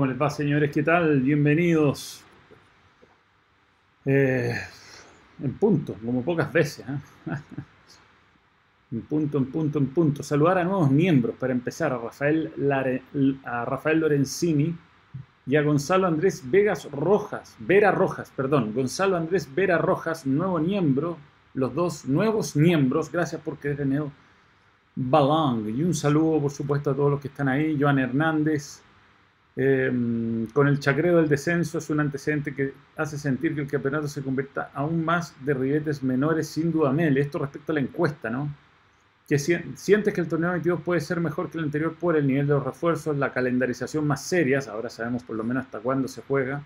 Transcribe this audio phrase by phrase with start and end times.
[0.00, 0.70] ¿Cómo les va, señores?
[0.72, 1.20] ¿Qué tal?
[1.20, 2.24] Bienvenidos.
[4.06, 4.58] Eh,
[5.42, 6.86] en punto, como pocas veces.
[6.88, 6.98] ¿eh?
[8.92, 10.22] en punto, en punto, en punto.
[10.22, 11.92] Saludar a nuevos miembros para empezar.
[11.92, 12.50] A Rafael,
[13.44, 14.74] a Rafael Lorenzini
[15.44, 17.54] y a Gonzalo Andrés Vegas Rojas.
[17.58, 18.72] Vera Rojas, perdón.
[18.72, 21.18] Gonzalo Andrés Vera Rojas, nuevo miembro.
[21.52, 23.12] Los dos nuevos miembros.
[23.12, 24.04] Gracias por querer tener
[24.96, 25.68] Balong.
[25.68, 27.76] Y un saludo, por supuesto, a todos los que están ahí.
[27.78, 28.82] Joan Hernández.
[29.62, 34.08] Em, con el chacreo del descenso es un antecedente que hace sentir que el campeonato
[34.08, 37.18] se convierta aún más de ribetes menores, sin duda, Mel.
[37.18, 38.48] Esto respecto a la encuesta, ¿no?
[39.28, 42.46] Que sientes que el torneo 22 puede ser mejor que el anterior por el nivel
[42.46, 46.22] de los refuerzos, la calendarización más serias, ahora sabemos por lo menos hasta cuándo se
[46.22, 46.62] juega.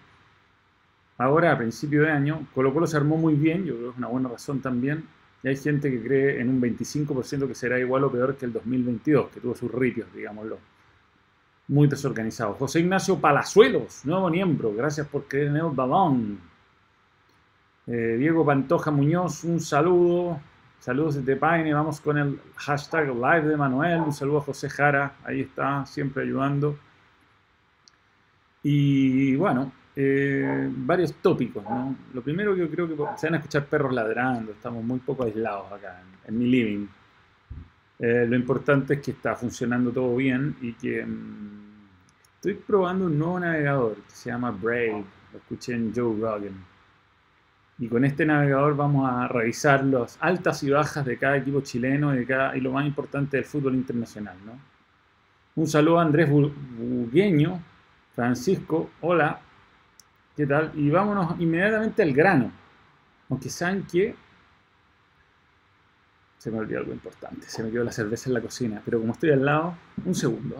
[1.18, 3.98] Ahora, a principio de año, Colo Colo se armó muy bien, yo creo que es
[3.98, 5.04] una buena razón también,
[5.42, 8.52] y hay gente que cree en un 25% que será igual o peor que el
[8.52, 10.73] 2022, que tuvo sus ripios, digámoslo.
[11.68, 12.54] Muy desorganizado.
[12.54, 16.38] José Ignacio Palazuelos, nuevo miembro, gracias por creer en el balón.
[17.86, 20.40] Eh, Diego Pantoja Muñoz, un saludo.
[20.78, 24.00] Saludos desde Paine, vamos con el hashtag live de Manuel.
[24.02, 26.76] Un saludo a José Jara, ahí está, siempre ayudando.
[28.62, 31.62] Y bueno, eh, varios tópicos.
[31.64, 31.96] ¿no?
[32.12, 35.24] Lo primero que yo creo que se van a escuchar perros ladrando, estamos muy poco
[35.24, 36.86] aislados acá en, mi living.
[37.98, 41.63] Eh, lo importante es que está funcionando todo bien y que mm,
[42.46, 46.62] estoy probando un nuevo navegador que se llama Brave, lo escuché en Joe Rogan.
[47.78, 52.14] Y con este navegador vamos a revisar las altas y bajas de cada equipo chileno
[52.14, 52.26] y,
[52.60, 54.36] lo más importante del fútbol internacional.
[54.44, 54.52] ¿no?
[55.56, 57.62] Un saludo a Andrés Bugueño,
[58.14, 59.40] Francisco, hola,
[60.36, 60.72] ¿Qué tal?
[60.74, 62.50] Y vámonos inmediatamente al grano.
[63.30, 64.16] Aunque saben que
[66.36, 67.46] se me olvidó algo importante.
[67.48, 68.82] Se me quedó la cerveza en la cocina.
[68.84, 70.56] Pero como estoy al lado, un segundo.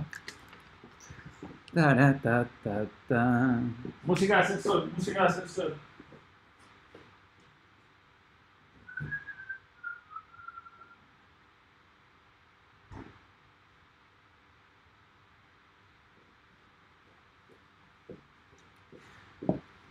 [4.04, 5.74] Música de ascensor, música de ascensor.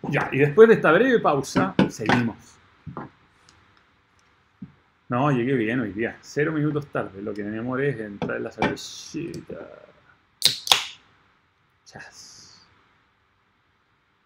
[0.10, 2.38] Ya, y después de esta breve pausa, seguimos.
[5.10, 6.18] No, llegué bien hoy día.
[6.22, 7.22] Cero minutos tarde.
[7.22, 9.56] Lo que me demoré es entrar en la cervecita.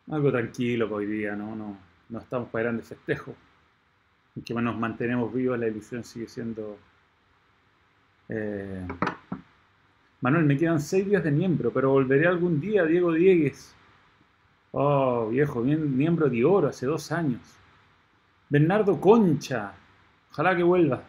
[0.09, 1.55] Algo tranquilo hoy día, ¿no?
[1.55, 1.78] No,
[2.09, 3.35] no estamos para grandes festejos.
[4.35, 6.78] En que nos mantenemos vivos, la ilusión sigue siendo...
[8.29, 8.88] Eh,
[10.22, 13.75] Manuel, me quedan seis días de miembro, pero volveré algún día, Diego Diegues.
[14.72, 17.41] Oh, viejo, miembro de oro hace dos años.
[18.49, 19.73] Bernardo Concha.
[20.31, 21.03] Ojalá que vuelva.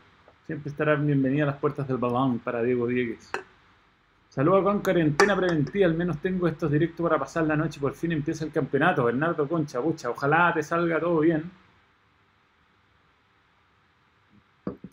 [0.46, 3.30] Siempre estará bienvenida a las puertas del balón para Diego Diegues.
[4.28, 5.86] Saludos con cuarentena preventiva.
[5.86, 7.80] Al menos tengo estos directos para pasar la noche.
[7.80, 9.04] Por fin empieza el campeonato.
[9.04, 10.10] Bernardo Concha, bucha.
[10.10, 11.50] Ojalá te salga todo bien.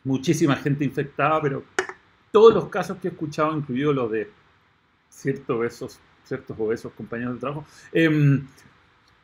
[0.03, 1.63] Muchísima gente infectada, pero
[2.31, 4.31] todos los casos que he escuchado, incluidos los de
[5.09, 8.47] ciertos ciertos obesos compañeros de trabajo, em,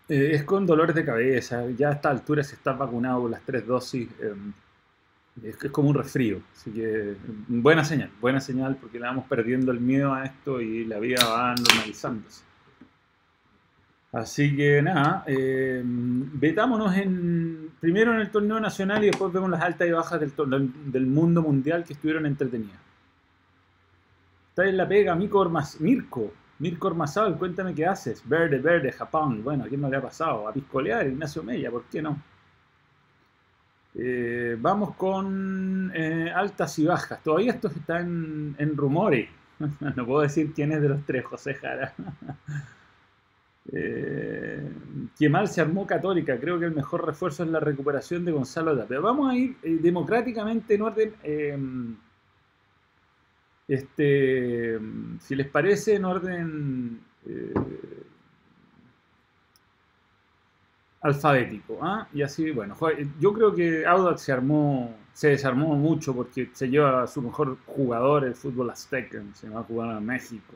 [0.09, 1.65] eh, es con dolores de cabeza.
[1.71, 4.53] Ya a esta altura, si estás vacunado con las tres dosis, em,
[5.43, 6.41] es, es, como un resfrío.
[6.53, 7.15] Así que,
[7.47, 11.25] buena señal, buena señal, porque le vamos perdiendo el miedo a esto y la vida
[11.25, 12.43] va normalizándose.
[14.11, 19.61] Así que nada, eh, vetámonos en, primero en el torneo nacional y después vemos las
[19.61, 20.33] altas y bajas del,
[20.91, 22.79] del mundo mundial que estuvieron entretenidas.
[24.49, 28.21] Está en la pega Mirko, Mirko Mirko Ormazábal, cuéntame qué haces.
[28.27, 29.41] Verde, verde, Japón.
[29.43, 30.47] Bueno, ¿a quién no le ha pasado?
[30.47, 32.21] A piscolear, Ignacio Mella, ¿por qué no?
[33.95, 37.21] Eh, vamos con eh, altas y bajas.
[37.23, 39.29] Todavía esto está en, rumores.
[39.95, 41.93] no puedo decir quién es de los tres, José Jara.
[43.73, 44.71] eh,
[45.29, 46.39] mal se armó Católica.
[46.39, 48.99] Creo que el mejor refuerzo es la recuperación de Gonzalo Tapia.
[48.99, 51.97] Vamos a ir eh, democráticamente en orden
[53.67, 54.79] este,
[55.21, 56.99] si les parece, en orden
[61.01, 61.79] alfabético.
[61.81, 62.07] ¿ah?
[62.13, 62.75] Y así, bueno,
[63.19, 67.57] yo creo que Audax se armó, se desarmó mucho porque se lleva a su mejor
[67.65, 70.53] jugador, el fútbol azteca, se va a jugar a México.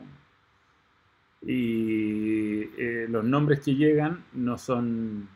[1.42, 5.28] Y eh, los nombres que llegan no son,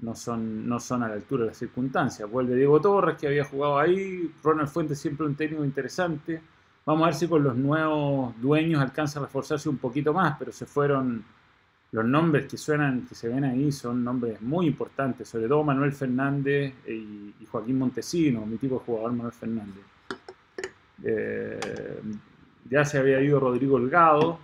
[0.00, 2.30] no, son, no son a la altura de las circunstancias.
[2.30, 6.40] Vuelve Diego Torres, que había jugado ahí, Ronald Fuentes siempre un técnico interesante.
[6.84, 10.52] Vamos a ver si con los nuevos dueños alcanza a reforzarse un poquito más, pero
[10.52, 11.24] se fueron
[11.92, 15.92] los nombres que suenan, que se ven ahí, son nombres muy importantes, sobre todo Manuel
[15.92, 19.84] Fernández y, Joaquín Montesino, mi tipo de jugador Manuel Fernández.
[21.04, 22.02] Eh,
[22.68, 24.38] ya se había ido Rodrigo Holgado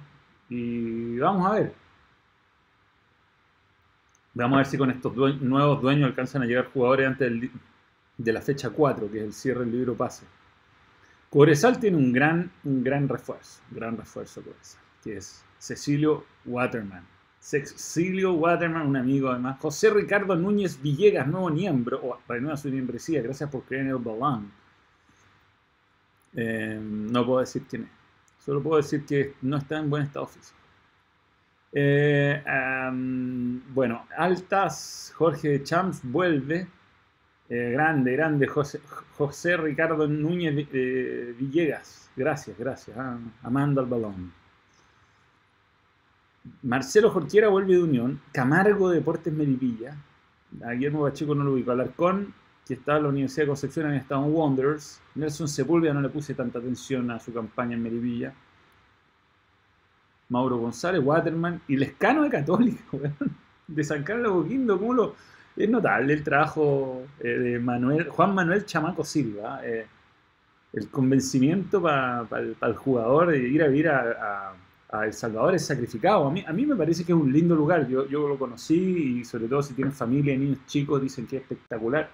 [0.49, 1.75] y vamos a ver.
[4.35, 7.51] Vamos a ver si con estos nuevos dueños alcanzan a llegar jugadores antes
[8.17, 10.25] de la fecha 4, que es el cierre del libro pase.
[11.29, 17.12] Cobresal tiene un gran, un gran refuerzo, gran refuerzo Cobresal, que es Cecilio Waterman.
[17.43, 19.59] Cecilio Waterman, un amigo además.
[19.59, 23.97] José Ricardo Núñez Villegas, nuevo miembro, o renueva su membresía, gracias por creer en el
[23.97, 24.53] balón.
[26.35, 28.45] Eh, no puedo decir quién es.
[28.45, 30.57] Solo puedo decir que no está en buen estado físico.
[31.73, 32.43] Eh,
[33.75, 36.69] bueno, altas, Jorge Champs vuelve.
[37.49, 42.09] Eh, grande, grande, José, Ricardo Núñez Villegas.
[42.15, 42.97] Gracias, gracias.
[42.97, 44.42] Ah, amando al balón.
[46.63, 48.21] Marcelo Jorquiera vuelve de Unión.
[48.33, 49.97] Camargo Deportes Melipilla.
[50.65, 51.71] A Guillermo Pacheco no lo ubico.
[51.71, 52.35] Alarcón,
[52.67, 55.01] que estaba en la Universidad de Concepción, había estado en Wanderers.
[55.15, 58.35] Nelson Sepúlveda no le puse tanta atención a su campaña en Melipilla.
[60.29, 62.83] Mauro González, Waterman y Lescano de Católica,
[63.69, 65.15] de San Carlos Boquindo, ¿cómo?
[65.55, 69.87] Es notable el trabajo eh, de Manuel, Juan Manuel Chamaco Silva, eh,
[70.73, 74.55] el convencimiento para el jugador de ir a vivir a
[74.93, 76.27] El Salvador es sacrificado.
[76.27, 77.89] A mí, a mí me parece que es un lindo lugar.
[77.89, 81.43] Yo, yo lo conocí y sobre todo si tienes familia niños chicos dicen que es
[81.43, 82.11] espectacular.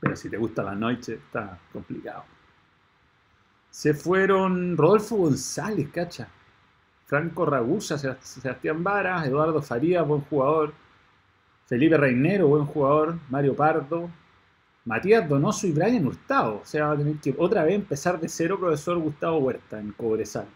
[0.00, 2.24] Pero si te gusta la noche está complicado.
[3.68, 6.28] Se fueron Rodolfo González, cacha.
[7.04, 10.72] Franco Ragusa, Sebastián Varas, Eduardo Faría, buen jugador.
[11.66, 13.18] Felipe Reinero, buen jugador.
[13.28, 14.08] Mario Pardo,
[14.84, 16.60] Matías Donoso y Brian Hurtado.
[16.62, 19.92] O sea, va a tener que otra vez empezar de cero profesor Gustavo Huerta en
[19.92, 20.46] Cobresal.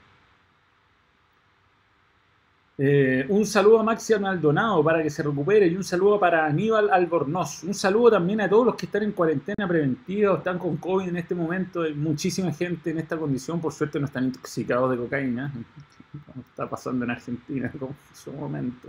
[2.77, 6.91] Eh, un saludo a Maxi Maldonado para que se recupere y un saludo para Aníbal
[6.91, 7.63] Albornoz.
[7.63, 11.09] Un saludo también a todos los que están en cuarentena preventiva o están con COVID
[11.09, 11.83] en este momento.
[11.83, 13.61] Hay muchísima gente en esta condición.
[13.61, 15.53] Por suerte no están intoxicados de cocaína.
[16.51, 18.89] Está pasando en Argentina en su momento.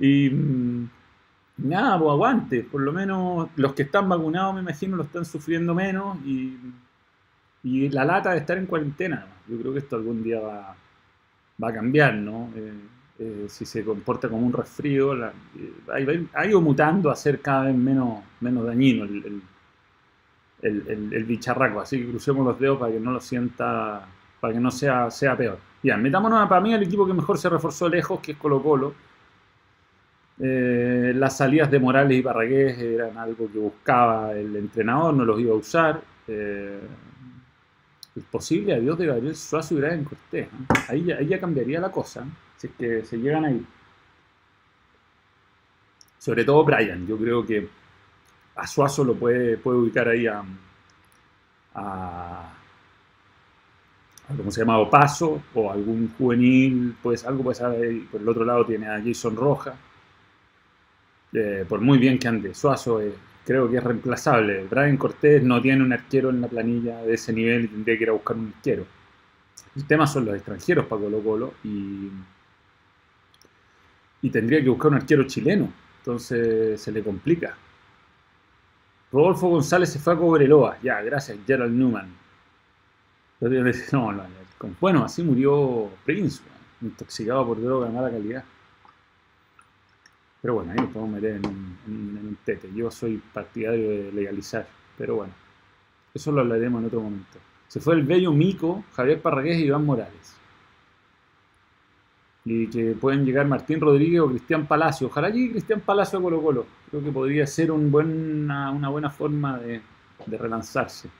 [0.00, 0.90] Y mm,
[1.62, 2.62] nada, pues aguante.
[2.64, 6.56] Por lo menos los que están vacunados, me imagino, lo están sufriendo menos y,
[7.62, 9.26] la lata de estar en cuarentena.
[9.46, 10.76] Yo creo que esto algún día va,
[11.68, 12.48] a cambiar, ¿no?
[12.56, 12.72] Eh,
[13.18, 17.64] eh, si se comporta como un resfrío, la, eh, ha, ido mutando a ser cada
[17.64, 19.42] vez menos, menos dañino el,
[20.62, 21.80] el, bicharraco.
[21.80, 24.06] Así que crucemos los dedos para que no lo sienta,
[24.40, 25.58] para que no sea, sea peor.
[25.82, 28.94] Bien, metámonos para mí al equipo que mejor se reforzó lejos, que es Colo Colo
[30.42, 35.38] eh, las salidas de Morales y Barragués eran algo que buscaba el entrenador, no los
[35.38, 36.00] iba a usar.
[36.26, 36.80] Eh,
[38.16, 40.48] es posible adiós de Gabriel Suazo y Brian Cortés.
[40.88, 42.24] Ahí, ya, cambiaría la cosa,
[42.56, 43.66] si es que se llegan ahí.
[46.18, 47.68] Sobre todo Brian, yo creo que
[48.56, 50.42] a Suazo lo puede, puede ubicar ahí a,
[51.74, 52.52] a,
[54.36, 54.78] ¿cómo se llama?
[54.78, 58.08] Opaso o algún juvenil, pues algo puede ser ahí.
[58.10, 59.74] Por el otro lado tiene a Jason Roja
[61.32, 62.54] eh, por muy bien que ande.
[62.54, 64.64] Suazo eh, creo que es reemplazable.
[64.68, 68.02] Brian Cortés no tiene un arquero en la planilla de ese nivel y tendría que
[68.04, 68.86] ir a buscar un arquero.
[69.76, 72.10] El tema son los extranjeros para Colo Colo y,
[74.22, 75.72] y tendría que buscar un arquero chileno.
[75.98, 77.56] Entonces se le complica.
[79.12, 80.78] Rodolfo González se fue a Cobreloa.
[80.82, 82.20] Ya, gracias, Gerald Newman.
[83.92, 84.22] No, no,
[84.80, 86.42] bueno, así murió Prince,
[86.82, 88.44] intoxicado por droga de mala calidad.
[90.42, 92.70] Pero bueno, ahí nos podemos meter en un, tete.
[92.74, 94.66] Yo soy partidario de legalizar,
[94.96, 95.32] pero bueno,
[96.14, 97.38] eso lo hablaremos en otro momento.
[97.68, 100.36] Se fue el bello Mico, Javier Parragués y Iván Morales.
[102.44, 105.08] Y que pueden llegar Martín Rodríguez o Cristian Palacio.
[105.08, 106.66] Ojalá llegue Cristian Palacio a Colo Colo.
[106.90, 109.82] Creo que podría ser un una buena forma de,
[110.26, 111.10] de relanzarse.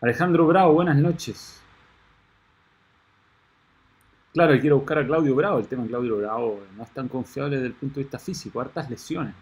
[0.00, 1.60] Alejandro Bravo, buenas noches.
[4.32, 5.58] Claro, quiero buscar a Claudio Bravo.
[5.58, 8.60] El tema de Claudio Bravo no es tan confiable desde el punto de vista físico,
[8.60, 9.34] hartas lesiones.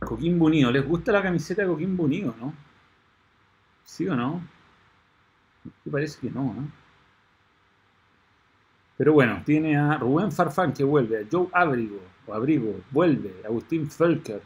[0.00, 0.70] Coquín Unido.
[0.70, 2.52] ¿Les gusta la camiseta de Coquín Unido, no?
[3.84, 4.42] ¿Sí o no?
[5.84, 6.70] Me parece que no, ¿no?
[8.96, 13.90] Pero bueno, tiene a Rubén Farfán que vuelve, a Joe Abrigo, o Abrigo, vuelve, Agustín
[13.90, 14.40] Felker,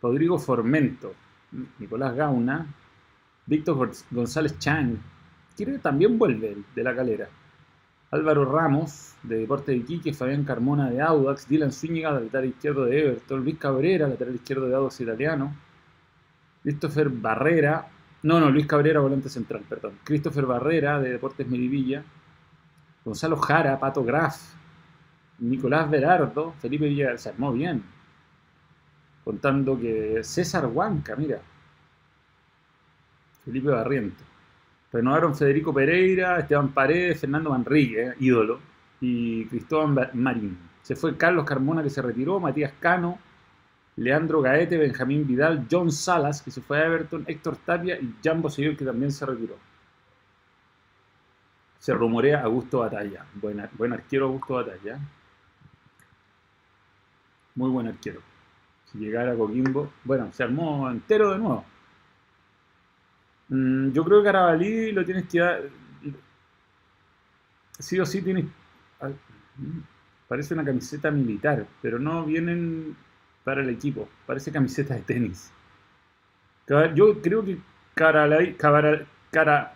[0.00, 1.14] Rodrigo Formento,
[1.78, 2.66] Nicolás Gauna,
[3.46, 4.98] Víctor González Chang,
[5.82, 7.28] también vuelve de la calera.
[8.10, 13.00] Álvaro Ramos, de Deporte de Iquique, Fabián Carmona de Audax, Dylan Zúñiga, lateral izquierdo de
[13.00, 15.54] Everton, Luis Cabrera, lateral izquierdo de Audax italiano,
[16.62, 17.86] Christopher Barrera,
[18.22, 22.02] no, no, Luis Cabrera, volante central, perdón, Christopher Barrera, de Deportes Melipilla,
[23.04, 24.54] Gonzalo Jara, Pato Graf,
[25.40, 27.82] Nicolás Berardo, Felipe Villarreal, se armó bien,
[29.22, 31.40] contando que César Huanca, mira,
[33.44, 34.37] Felipe Barriento.
[34.92, 38.58] Renovaron Federico Pereira, Esteban Paredes, Fernando Manrique, ídolo,
[39.00, 40.58] y Cristóbal Marín.
[40.82, 43.18] Se fue Carlos Carmona que se retiró, Matías Cano,
[43.96, 48.48] Leandro Gaete, Benjamín Vidal, John Salas que se fue a Everton, Héctor Tapia y Jambo
[48.48, 49.56] Seguir que también se retiró.
[51.78, 53.24] Se rumorea Augusto Batalla.
[53.34, 54.98] Buen, buen arquero Augusto Batalla.
[57.54, 58.20] Muy buen arquero.
[58.86, 59.92] Si llegara Coquimbo.
[60.04, 61.64] Bueno, se armó entero de nuevo.
[63.48, 65.62] Mm, yo creo que Carabalí lo tienes que dar.
[67.78, 68.46] Sí o sí tienes.
[70.28, 72.96] Parece una camiseta militar, pero no vienen
[73.44, 74.08] para el equipo.
[74.26, 75.50] Parece camiseta de tenis.
[76.94, 77.58] Yo creo que
[77.94, 79.74] Carabalí, Cara,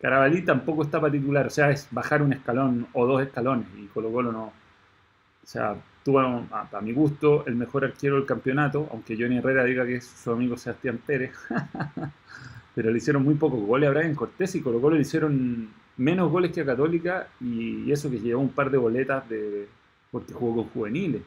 [0.00, 1.46] Carabalí tampoco está para titular.
[1.46, 3.66] O sea, es bajar un escalón o dos escalones.
[3.76, 4.52] Y Colo Colo no.
[5.48, 5.74] O sea,
[6.04, 8.86] tuvo, a, mi gusto, el mejor arquero del campeonato.
[8.92, 11.32] Aunque Johnny Herrera diga que es su amigo Sebastián Pérez.
[12.74, 16.30] pero le hicieron muy pocos goles a Brian Cortés y Colo Colo le hicieron menos
[16.30, 19.66] goles que a Católica y eso que llevó un par de boletas de
[20.10, 21.22] porque jugó con juveniles.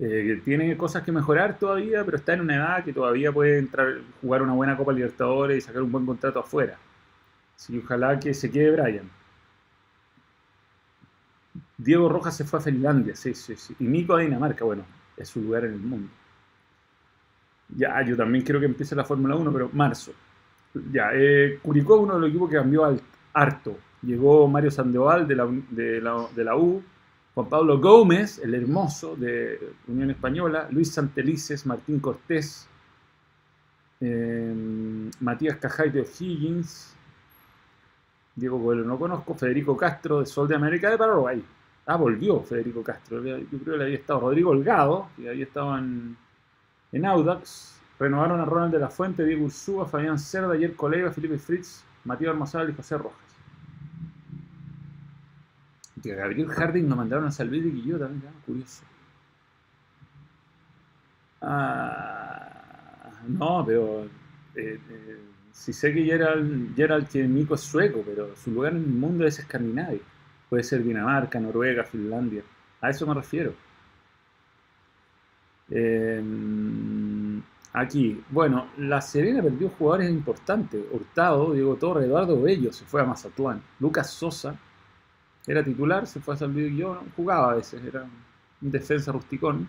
[0.00, 3.98] Eh, tiene cosas que mejorar todavía, pero está en una edad que todavía puede entrar,
[4.20, 6.78] jugar una buena Copa Libertadores y sacar un buen contrato afuera.
[7.56, 9.08] Así ojalá que se quede Brian.
[11.76, 13.74] Diego Rojas se fue a Finlandia, sí, sí, sí.
[13.80, 14.84] Y Nico a Dinamarca, bueno,
[15.16, 16.08] es su lugar en el mundo.
[17.76, 20.12] Ya, yo también quiero que empiece la Fórmula 1, pero marzo.
[20.92, 23.00] Ya, eh, Curicó uno de los equipos que cambió al
[23.32, 23.76] harto.
[24.02, 26.82] Llegó Mario Sandoval de la, de la, U,
[27.34, 32.68] Juan Pablo Gómez, el hermoso de Unión Española, Luis Santelices, Martín Cortés,
[34.00, 36.94] eh, Matías Cajay de O'Higgins,
[38.36, 41.42] Diego Coelho no conozco, Federico Castro de Sol de América de Paraguay.
[41.86, 43.22] Ah, volvió Federico Castro.
[43.22, 46.16] Yo creo que le había estado Rodrigo Holgado, que había estado en,
[46.92, 47.80] en Audax.
[47.98, 52.30] Renovaron a Ronald de la Fuente, Diego Ursúa, Fabián Cerda, Ayer Colega, Felipe Fritz, Matías
[52.30, 53.18] Armazal y José Rojas.
[56.02, 58.82] Y Gabriel Harding nos mandaron a Salvini y yo también, curioso.
[61.40, 64.04] Ah, no, pero
[64.54, 65.20] eh, eh,
[65.52, 69.26] si sé que Gerald, Gerald que Nico es sueco, pero su lugar en el mundo
[69.26, 70.00] es Escandinavia.
[70.54, 72.44] Puede ser Dinamarca, Noruega, Finlandia.
[72.80, 73.52] A eso me refiero.
[75.68, 76.22] Eh,
[77.72, 80.80] Aquí, bueno, La Serena perdió jugadores importantes.
[80.92, 83.60] Hurtado, Diego Torre, Eduardo Bello se fue a Mazatlán.
[83.80, 84.54] Lucas Sosa
[85.44, 88.06] era titular, se fue a San Luis yo jugaba a veces, era
[88.62, 89.68] un defensa rusticón.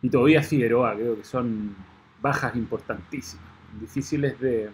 [0.00, 1.76] Y todavía Figueroa, creo que son
[2.22, 3.44] bajas importantísimas,
[3.78, 4.70] difíciles de,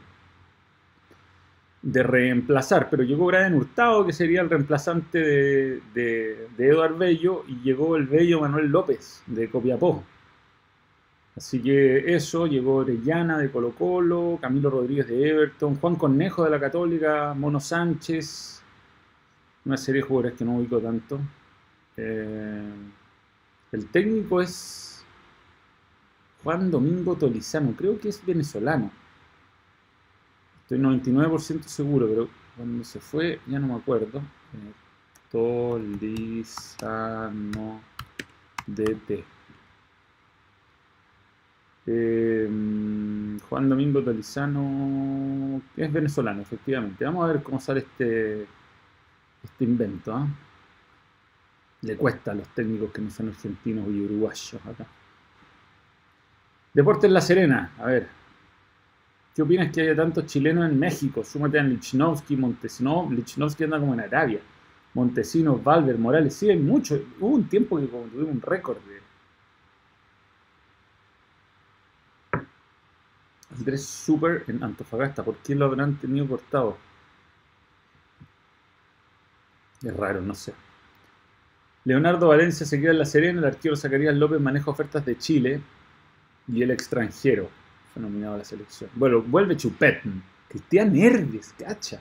[1.85, 2.89] de reemplazar.
[2.91, 7.97] Pero llegó Brian Hurtado, que sería el reemplazante de, de, de Eduardo Bello, y llegó
[7.97, 10.03] el Bello Manuel López, de Copiapó
[11.37, 16.51] Así que eso, llegó Orellana de Colo Colo, Camilo Rodríguez de Everton, Juan Cornejo de
[16.51, 18.63] la Católica, Mono Sánchez,
[19.65, 21.19] una serie de jugadores que no ubico tanto.
[21.97, 22.73] Eh,
[23.73, 25.05] el técnico es
[26.45, 28.93] Juan Domingo Tolizano, creo que es venezolano.
[30.75, 34.19] Estoy 99% seguro, pero cuando se fue ya no me acuerdo.
[34.19, 34.73] Eh,
[35.31, 36.51] Tolizano
[38.67, 39.25] DT.
[41.87, 42.49] Eh,
[43.49, 47.05] Juan Domingo Tolizano, es venezolano, efectivamente.
[47.05, 48.49] Vamos a ver cómo sale este,
[49.45, 50.13] este invento.
[50.13, 50.27] ¿ah?
[51.83, 54.87] Le cuesta a los técnicos que no son argentinos y uruguayos acá.
[56.73, 58.24] Deportes La Serena, a ver.
[59.35, 61.25] ¿Qué opinas que haya tantos chilenos en México?
[61.25, 63.09] Súmate a Lichnowsky, Montesino.
[63.11, 64.41] Lichnowsky anda como en Arabia.
[64.95, 66.95] Montesinos, Valver, Morales, sí, hay mucho.
[67.19, 69.01] Hubo un tiempo que tuvimos un récord de
[73.59, 75.25] Andrés Super en Antofagasta.
[75.25, 76.77] ¿Por qué lo habrán tenido cortado?
[79.83, 80.55] Es raro, no sé.
[81.85, 83.41] Leonardo Valencia se queda en La Serena.
[83.41, 85.61] El arquero Zacarías López maneja ofertas de Chile
[86.49, 87.49] y el extranjero.
[87.95, 88.91] Fue nominado a la selección.
[88.97, 90.03] Bueno, vuelve Chupet.
[90.49, 92.01] Cristian Herdes, cacha.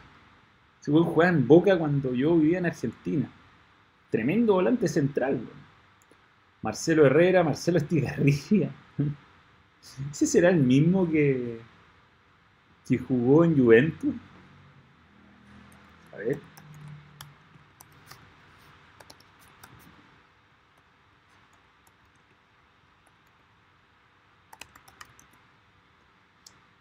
[0.79, 3.29] Se a jugar en Boca cuando yo vivía en Argentina.
[4.09, 5.39] Tremendo volante central.
[6.61, 8.71] Marcelo Herrera, Marcelo Estigarribia.
[10.11, 11.59] ¿Ese será el mismo que,
[12.87, 14.15] que jugó en Juventus?
[16.13, 16.52] A ver.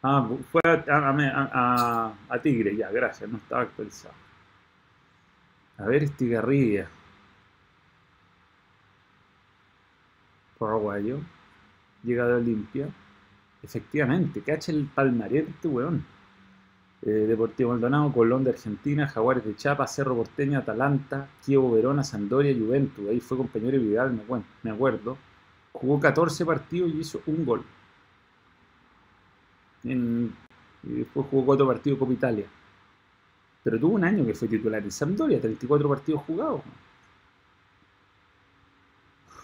[0.03, 4.15] Ah, fue a, Tigre, ya, gracias, no estaba actualizado.
[5.79, 6.89] A ver, Estigarribia.
[10.59, 11.21] Paraguayo
[12.03, 12.89] llega de Olimpia.
[13.63, 16.05] Efectivamente, cacha el palmarés este weón.
[17.03, 22.55] Eh, Deportivo Maldonado, Colón de Argentina, Jaguares de Chiapas, Cerro Porteño, Atalanta, Kievo Verona, Sandoria,
[22.57, 23.09] Juventus.
[23.09, 24.21] Ahí fue compañero de Vidal,
[24.63, 25.17] me acuerdo.
[25.73, 27.65] Jugó 14 partidos y hizo un gol.
[29.85, 30.31] Y
[30.83, 32.47] después jugó 4 partidos Copa Italia.
[33.63, 36.63] Pero tuvo un año que fue titular en Sampdoria, 34 partidos jugados.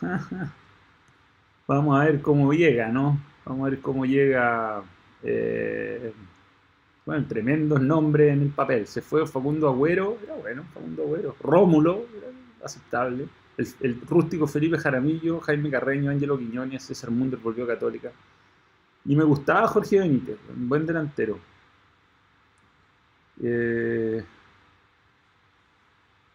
[1.67, 3.19] Vamos a ver cómo llega, ¿no?
[3.45, 4.83] Vamos a ver cómo llega.
[5.23, 6.13] Eh,
[7.05, 8.87] bueno, tremendos nombres en el papel.
[8.87, 11.37] Se fue Facundo Agüero, era bueno, Facundo Agüero.
[11.41, 12.29] Rómulo, era
[12.65, 13.29] aceptable.
[13.57, 18.13] El, rústico Felipe Jaramillo, Jaime Carreño, Ángelo Quiñones, César Munder volvió Católica.
[19.05, 21.39] Y me gustaba Jorge Benítez, un buen delantero.
[23.43, 24.25] Eh,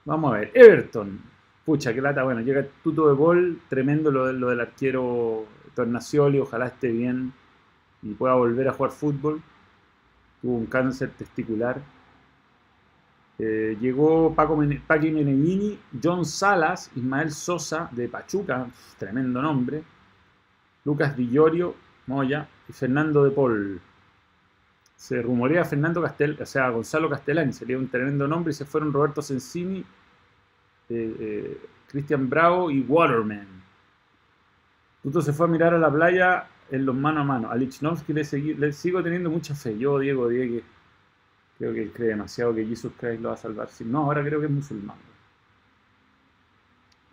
[0.05, 1.19] vamos a ver, Everton.
[1.65, 2.23] Pucha, qué lata.
[2.23, 7.33] Bueno, llega Tuto de gol, tremendo lo, lo del arquero Tornacioli, ojalá esté bien
[8.01, 9.41] y pueda volver a jugar fútbol.
[10.41, 11.81] Tuvo un cáncer testicular.
[13.39, 18.67] Eh, llegó Paco Paqui Meneghini, John Salas, Ismael Sosa de Pachuca,
[18.99, 19.83] tremendo nombre,
[20.85, 21.75] Lucas Villorio,
[22.07, 23.81] Moya y Fernando de Paul.
[24.95, 28.93] Se rumorea Fernando Castel, o sea, Gonzalo Castellani, sería un tremendo nombre, y se fueron
[28.93, 29.79] Roberto Sensini,
[30.89, 33.47] eh, eh, Cristian Bravo y Waterman.
[35.01, 37.51] Tuto se fue a mirar a la playa en los mano a mano.
[37.51, 38.23] A Lichnowsky le,
[38.55, 39.77] le sigo teniendo mucha fe.
[39.77, 40.63] Yo, Diego Diego
[41.57, 43.69] Creo que él cree demasiado que Jesús Christ lo va a salvar.
[43.85, 44.97] No, ahora creo que es musulmán.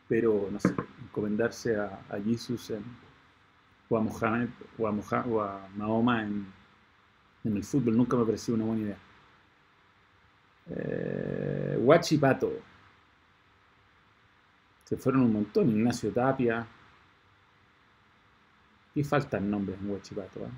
[0.09, 2.72] Pero, no sé, encomendarse a, a Jesús
[3.90, 4.48] o a Mohamed
[5.42, 6.46] a, Mahoma en,
[7.44, 8.98] el fútbol nunca me pareció una buena idea.
[10.70, 11.76] Eh.
[14.85, 15.68] Se fueron un montón.
[15.70, 16.66] Ignacio Tapia.
[18.94, 20.40] Y faltan nombres en Huachipato.
[20.40, 20.50] ¿eh?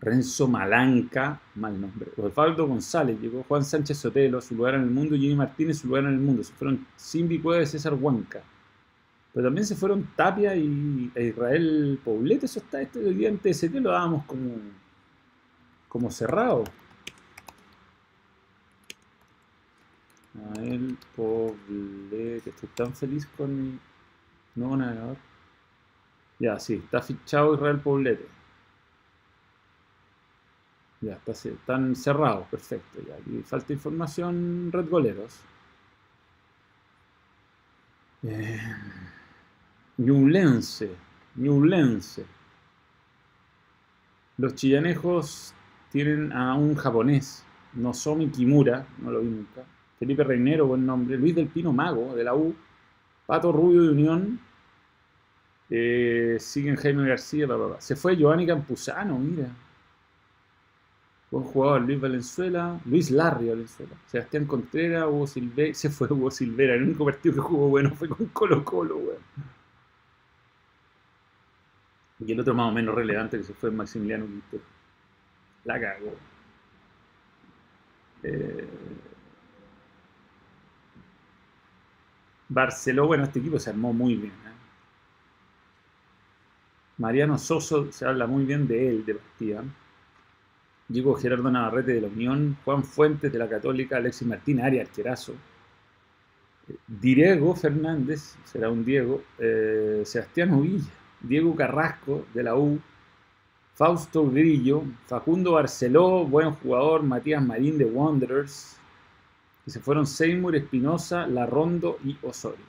[0.00, 2.10] Renzo Malanca, mal nombre.
[2.16, 6.04] Osvaldo González, llegó Juan Sánchez Sotelo, su lugar en el mundo, Jimmy Martínez, su lugar
[6.04, 6.42] en el mundo.
[6.42, 8.42] Se fueron Simbi Cueva de César Huanca.
[9.32, 12.46] Pero también se fueron Tapia y e Israel Poblete.
[12.46, 14.56] Eso está, este día en TST lo dábamos como,
[15.88, 16.64] como cerrado.
[20.34, 22.50] Israel Poblete.
[22.50, 23.78] Estoy tan feliz con mi
[24.56, 25.16] nuevo navegador.
[26.40, 28.26] Ya, sí, está fichado Israel Poblete.
[31.02, 33.00] Ya, está, están cerrados, perfecto.
[33.06, 35.40] Ya, aquí falta información, Red Goleros.
[38.22, 38.60] Eh,
[40.00, 40.96] Ñublense,
[44.38, 45.52] Los chillanejos
[45.92, 49.62] tienen a un japonés, Nozomi Kimura, no lo vi nunca.
[49.98, 51.18] Felipe Reinero, buen nombre.
[51.18, 52.54] Luis del Pino Mago, de la U.
[53.26, 54.40] Pato Rubio de Unión.
[55.68, 57.46] Eh, siguen Jaime García,
[57.78, 59.50] Se fue Giovanni Campuzano, mira.
[61.30, 66.74] Buen jugador, Luis Valenzuela, Luis Larry Valenzuela, Sebastián Contreras, Hugo Silvera, se fue Hugo Silvera,
[66.74, 69.59] el único partido que jugó bueno fue con Colo Colo, weón.
[72.20, 74.62] Y el otro más o menos relevante que se fue Maximiliano Quintero.
[75.64, 76.14] La cagó.
[78.22, 78.68] Eh...
[82.48, 84.32] Barcelona, bueno, este equipo se armó muy bien.
[84.32, 84.50] ¿eh?
[86.98, 89.64] Mariano Soso, se habla muy bien de él, de partida.
[90.88, 95.34] Llegó Gerardo Navarrete de la Unión, Juan Fuentes de la Católica, Alexis Martín Arias, arquerazo.
[96.86, 102.80] Diego Fernández, será un Diego, eh, Sebastián Ovilla, Diego Carrasco de la U,
[103.74, 108.76] Fausto Grillo, Facundo Barceló, buen jugador, Matías Marín de Wanderers,
[109.66, 112.64] y se fueron Seymour, Espinosa, Larrondo y Osorio.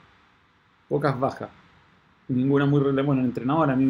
[0.88, 1.50] Pocas bajas,
[2.28, 3.02] ninguna muy relevante.
[3.02, 3.84] Bueno, el entrenador a mí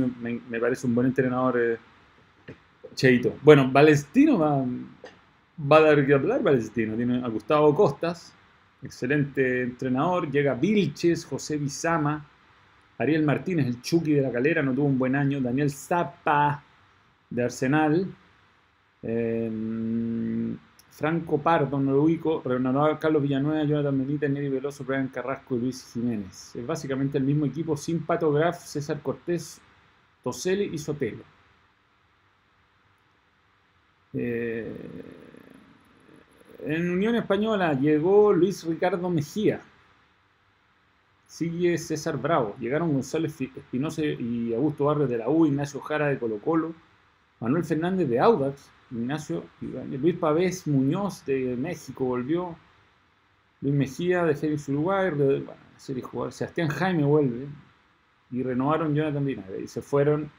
[0.48, 1.58] me, parece un buen entrenador.
[1.58, 1.78] Eh,
[2.94, 3.34] Cheito.
[3.42, 4.64] Bueno, Valestino va,
[5.70, 6.94] va a dar que hablar, Valestino.
[6.94, 8.34] Tiene a Gustavo Costas,
[8.82, 10.30] excelente entrenador.
[10.30, 12.26] Llega Vilches, José Bizama,
[12.98, 15.40] Ariel Martínez, el Chucky de la Calera, no tuvo un buen año.
[15.40, 16.62] Daniel Zapa,
[17.30, 18.06] de Arsenal.
[19.02, 20.56] Em,
[20.90, 22.98] Franco Pardo, no lo.
[22.98, 26.54] Carlos Villanueva, Jonathan Benítez, Neri Veloso, Brian Carrasco y Luis Jiménez.
[26.54, 29.60] Es básicamente el mismo equipo sin Pato Graf, César Cortés,
[30.22, 31.24] Toseli y Sotelo.
[34.12, 34.76] Eh,
[36.64, 39.60] en Unión Española llegó Luis Ricardo Mejía.
[41.32, 42.54] Sigue César Bravo.
[42.60, 46.74] Llegaron Gonzalo Espinosa y Augusto Barrios de la U, Ignacio Jara de Colo Colo,
[47.40, 52.54] Manuel Fernández de Audax, Ignacio Luis Pavés Muñoz de México volvió,
[53.62, 55.46] Luis Mejía de Félix Uruguay, de,
[55.78, 57.46] Sebastián Jaime vuelve,
[58.30, 59.62] y renovaron Jonathan Vinagre.
[59.62, 60.30] Y se fueron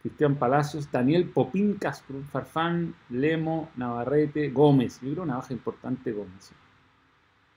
[0.00, 4.98] Cristian Palacios, Daniel Popín Castro, Farfán, Lemo, Navarrete, Gómez.
[5.02, 6.54] Yo creo una baja importante Gómez.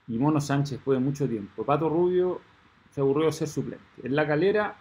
[0.08, 1.64] Y Mono Sánchez después de mucho tiempo.
[1.64, 2.42] Pato Rubio
[2.92, 3.86] se aburrió de ser suplente.
[4.04, 4.76] En la calera,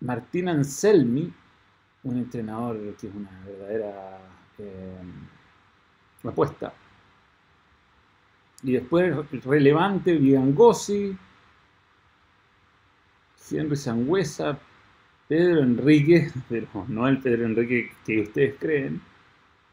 [0.00, 1.32] Martín Anselmi,
[2.04, 4.18] un entrenador que es una verdadera
[4.58, 5.02] eh,
[6.24, 6.72] apuesta.
[8.62, 11.16] Y después relevante, Vigangosi,
[13.50, 14.58] Henry Sangüesa,
[15.28, 19.00] Pedro Enrique, pero no el Pedro Enrique que ustedes creen,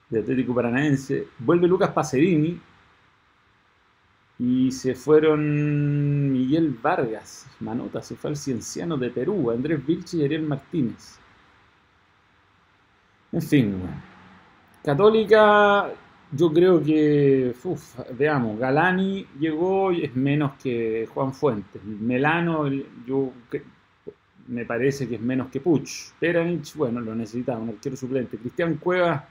[0.10, 1.28] de Atlético Paranaense.
[1.40, 2.60] Vuelve Lucas Pacerini.
[4.38, 10.26] Y se fueron Miguel Vargas, Manota, se fue al Cienciano de Perú, Andrés Vilchi y
[10.26, 11.20] Ariel Martínez.
[13.32, 13.82] En fin,
[14.84, 15.90] Católica,
[16.32, 17.54] yo creo que,
[18.18, 21.84] veamos, Galani llegó y es menos que Juan Fuentes.
[21.84, 22.70] Melano,
[23.06, 23.32] yo
[24.48, 26.12] me parece que es menos que Puch.
[26.20, 28.38] Peranich, bueno, lo necesitaba, un arquero suplente.
[28.38, 29.24] Cristian Cuevas,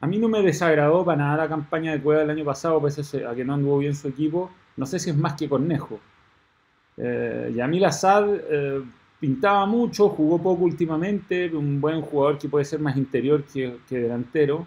[0.00, 3.26] a mí no me desagradó para nada la campaña de Cuevas el año pasado, pese
[3.26, 4.50] a que no anduvo bien su equipo.
[4.76, 5.98] No sé si es más que Cornejo.
[6.96, 8.82] Eh, Yamil Assad eh,
[9.20, 14.66] pintaba mucho, jugó poco últimamente, un buen jugador que puede ser más interior que, delantero.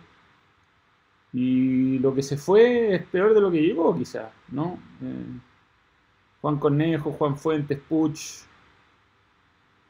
[1.33, 4.77] Y lo que se fue es peor de lo que llegó, quizás, ¿no?
[5.01, 5.39] Eh,
[6.41, 8.43] Juan Cornejo, Juan Fuentes, Puch,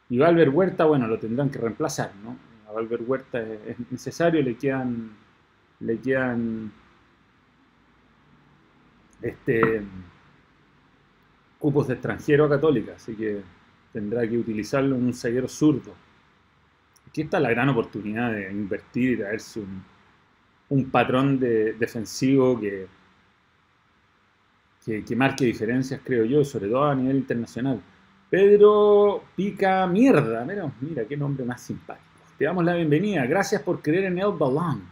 [0.10, 2.36] y Valver Huerta, bueno, lo tendrán que reemplazar, ¿no?
[2.70, 5.16] A Valver Huerta es necesario, le quedan,
[5.82, 6.72] le quedan
[9.22, 9.82] este,
[11.60, 13.42] cupos de extranjero a Católica, así que
[13.94, 15.94] tendrá que utilizarlo en un zaguero zurdo.
[17.08, 19.84] Aquí está la gran oportunidad de invertir y traerse un,
[20.70, 22.88] un patrón de, defensivo que,
[24.86, 27.82] que, que marque diferencias, creo yo, sobre todo a nivel internacional.
[28.30, 30.46] Pedro Pica Mierda.
[30.46, 32.08] Mira, mira, qué nombre más simpático.
[32.38, 33.26] Te damos la bienvenida.
[33.26, 34.91] Gracias por creer en el balón.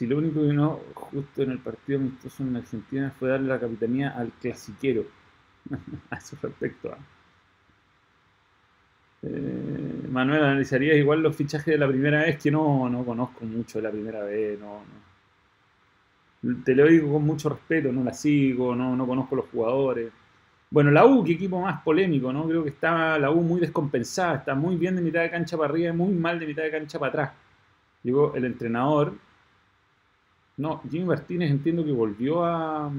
[0.00, 3.60] Si lo único que no justo en el partido amistoso en Argentina fue darle la
[3.60, 5.04] capitanía al clasiquero.
[6.10, 6.90] a su respecto.
[6.90, 6.98] ¿ah?
[9.20, 12.42] Eh, Manuel, ¿analizarías igual los fichajes de la primera vez?
[12.42, 14.58] Que no, no conozco mucho de la primera vez.
[14.58, 14.80] No,
[16.44, 20.10] no te lo digo con mucho respeto, no la sigo, no, no conozco los jugadores.
[20.70, 22.48] Bueno, la U, qué equipo más polémico, ¿no?
[22.48, 25.68] Creo que está la U muy descompensada, está muy bien de mitad de cancha para
[25.68, 27.32] arriba y muy mal de mitad de cancha para atrás.
[28.02, 29.12] Llegó el entrenador.
[30.60, 32.92] No, Jimmy Martínez entiendo que volvió a.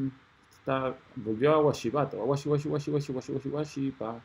[0.51, 4.19] Está, volvió a Washipato, a Washi, Washi, Washi, Washi, pa,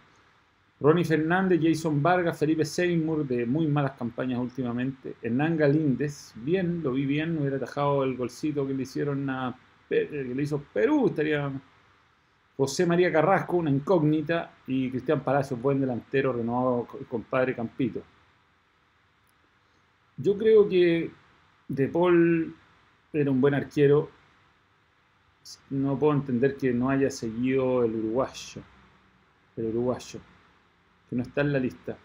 [0.81, 5.17] Ronnie Fernández, Jason Vargas, Felipe Seymour, de muy malas campañas últimamente.
[5.21, 9.55] Hernán Galíndez, bien, lo vi bien, hubiera atajado el golcito que le hicieron a
[9.89, 11.53] que le hizo Perú, estaría
[12.57, 18.03] José María Carrasco, una incógnita, y Cristian Palacios, buen delantero, renovado compadre Campito.
[20.17, 21.11] Yo creo que
[21.69, 22.55] De Paul
[23.17, 24.11] era un buen arquero.
[25.71, 28.63] No puedo entender que no haya seguido el uruguayo.
[29.57, 30.21] El uruguayo
[31.09, 31.97] que no está en la lista.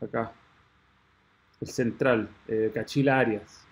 [0.00, 0.32] Acá.
[1.60, 3.66] El central, eh, Cachila Arias.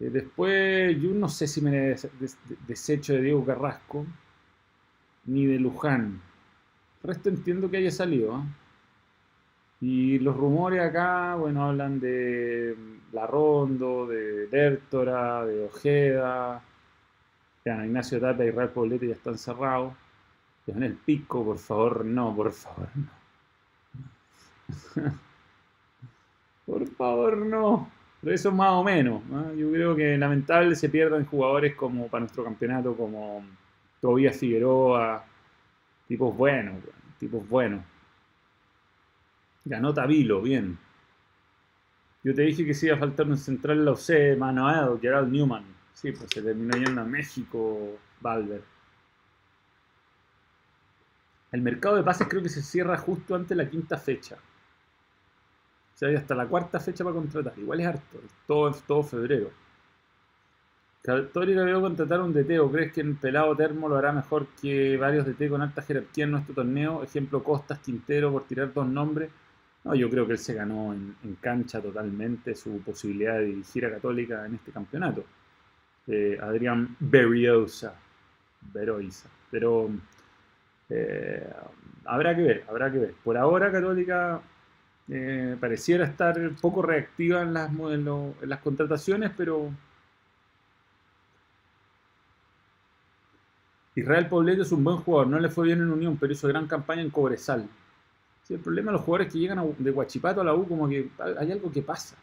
[0.00, 1.96] Eh, después, yo no sé si me
[2.66, 4.04] desecho de Diego Carrasco,
[5.24, 6.20] ni de Luján.
[7.02, 8.34] El resto entiendo que haya salido.
[8.36, 8.44] ¿ah?
[9.80, 12.76] Y los rumores acá, bueno, hablan de
[13.14, 16.62] La Rondo, de Lertora, de Ojeda.
[17.64, 19.94] Ya, Ignacio Tapa y Real Poblete ya están cerrados
[20.66, 23.10] en el pico, por favor, no, por favor, no.
[26.66, 27.90] por favor, no.
[28.20, 29.22] Pero eso más o menos.
[29.56, 33.44] Yo creo que lamentable se pierdan jugadores como para nuestro campeonato, como
[34.00, 35.24] Tobias Figueroa,
[36.08, 36.76] tipos buenos,
[37.18, 37.84] tipos buenos.
[39.66, 40.78] Ganó Tabilo, bien.
[42.24, 45.30] Yo te dije que si iba a faltar un central en la UC, Manuel, Gerald
[45.30, 45.64] Newman.
[45.92, 48.62] Sí, pues se terminó yendo a México, Valver.
[51.52, 54.36] El mercado de pases creo que se cierra justo antes de la quinta fecha.
[54.36, 57.52] O sea, hay hasta la cuarta fecha para contratar.
[57.58, 59.50] Igual es harto, es todo, todo febrero.
[61.02, 64.96] Católica veo contratar un DT, ¿o crees que el pelado termo lo hará mejor que
[64.96, 67.02] varios DT con alta jerarquía en nuestro torneo?
[67.02, 69.30] Ejemplo, Costas, Quintero, por tirar dos nombres.
[69.84, 73.90] No, yo creo que él se ganó en, cancha totalmente su posibilidad de dirigir a
[73.90, 75.24] Católica en este campeonato.
[76.06, 77.94] Eh, Adrián Berriosa.
[78.72, 79.28] Veroisa.
[79.50, 79.90] Pero
[80.88, 81.52] eh,
[82.06, 83.14] habrá que ver, habrá que ver.
[83.22, 84.40] Por ahora Católica
[85.08, 89.70] eh, pareciera estar poco reactiva en las, contrataciones, pero
[93.94, 96.66] Israel Poblet es un buen jugador, no le fue bien en Unión, pero hizo gran
[96.66, 97.68] campaña en Cobresal.
[98.48, 101.50] El problema de los jugadores que llegan de Guachipato a la U, como que hay
[101.50, 102.16] algo que pasa.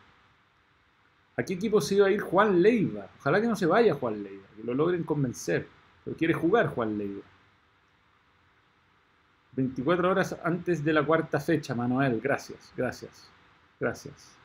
[1.36, 3.07] ¿A qué equipo se iba a ir Juan Leiva?
[3.19, 5.67] Ojalá que no se vaya Juan Leiva, que lo logren convencer.
[6.03, 7.21] Pero quiere jugar Juan Leiva.
[9.53, 12.21] 24 horas antes de la cuarta fecha, Manuel.
[12.21, 13.29] Gracias, gracias,
[13.79, 14.38] gracias.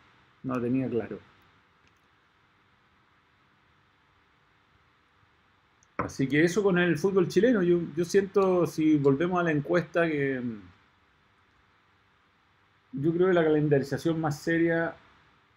[0.42, 1.18] No tenía claro.
[5.98, 7.62] Así que eso con el fútbol chileno.
[7.62, 10.60] Yo, yo siento, si volvemos a la encuesta, que mm,
[13.00, 14.94] yo creo que la calendarización más seria,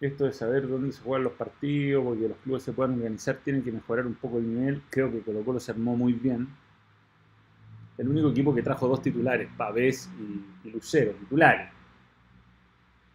[0.00, 3.62] esto de saber dónde se juegan los partidos, porque los clubes se puedan organizar, tienen
[3.62, 4.82] que mejorar un poco el nivel.
[4.90, 6.48] Creo que Colo Colo se armó muy bien.
[7.98, 10.08] El único equipo que trajo dos titulares, Pavés
[10.64, 11.70] y, Lucero, titulares.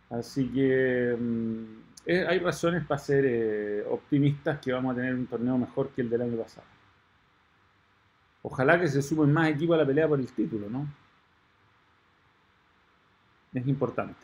[0.10, 5.58] Así que mm, hay razones para ser eh, optimistas que vamos a tener un torneo
[5.58, 6.68] mejor que el del año pasado.
[8.44, 10.88] Ojalá que se sumen más equipos a la pelea por el título, ¿no?
[13.56, 14.20] Es importante.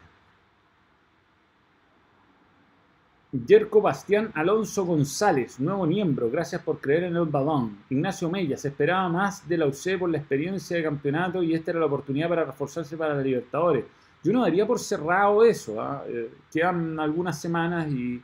[3.31, 7.77] Yerko Bastián Alonso González, nuevo miembro, gracias por creer en el balón.
[7.89, 11.71] Ignacio Mella, se esperaba más de la UC por la experiencia de campeonato y esta
[11.71, 13.85] era la oportunidad para reforzarse para la Libertadores.
[14.21, 16.03] Yo no daría por cerrado eso, ¿ah?
[16.07, 18.21] eh, quedan algunas semanas y...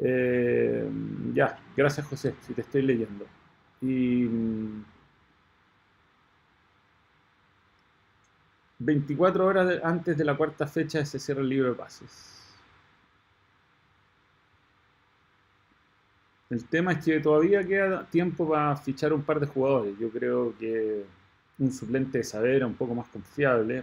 [0.00, 0.88] Eh,
[1.32, 3.24] ya, gracias José, si te estoy leyendo.
[3.80, 4.28] Y
[8.78, 12.38] 24 horas antes de la cuarta fecha se cierra el libro de pases.
[16.50, 19.98] El tema es que todavía queda tiempo para fichar un par de jugadores.
[19.98, 21.04] Yo creo que
[21.58, 23.82] un suplente de Saavedra un poco más confiable.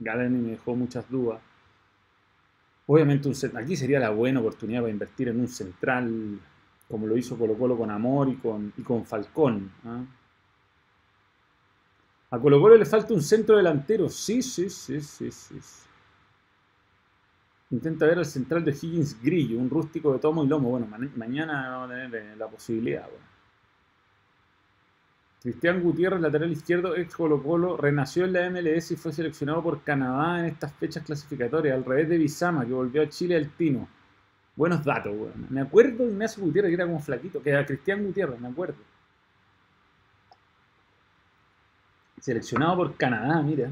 [0.00, 1.40] Galeni me dejó muchas dudas.
[2.86, 6.40] Obviamente aquí sería la buena oportunidad para invertir en un central
[6.88, 9.70] como lo hizo Colo Colo con Amor y con, y con Falcón.
[9.84, 10.02] ¿ah?
[12.34, 14.08] A Colo Colo le falta un centro delantero.
[14.08, 15.54] Sí, sí, sí, sí, sí.
[17.70, 20.70] Intenta ver al central de Higgins Grillo, un rústico de tomo y lomo.
[20.70, 23.08] Bueno, mañana vamos a tener eh, la posibilidad.
[25.42, 29.84] Cristian Gutiérrez, lateral izquierdo, ex Colo Colo, renació en la MLS y fue seleccionado por
[29.84, 33.86] Canadá en estas fechas clasificatorias, al revés de Bizama, que volvió a Chile al Tino.
[34.56, 35.46] Buenos datos, weón.
[35.50, 38.93] Me acuerdo de Ignacio Gutiérrez, que era como flaquito, que era Cristian Gutiérrez, me acuerdo.
[42.24, 43.70] Seleccionado por Canadá, mira.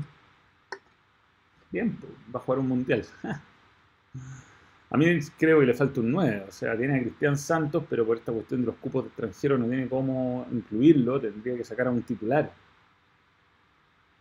[1.70, 1.96] Bien,
[2.34, 3.02] va a jugar un mundial.
[4.90, 5.06] a mí
[5.38, 8.30] creo que le falta un 9, o sea, tiene a Cristian Santos, pero por esta
[8.30, 12.02] cuestión de los cupos de extranjeros no tiene cómo incluirlo, tendría que sacar a un
[12.02, 12.52] titular.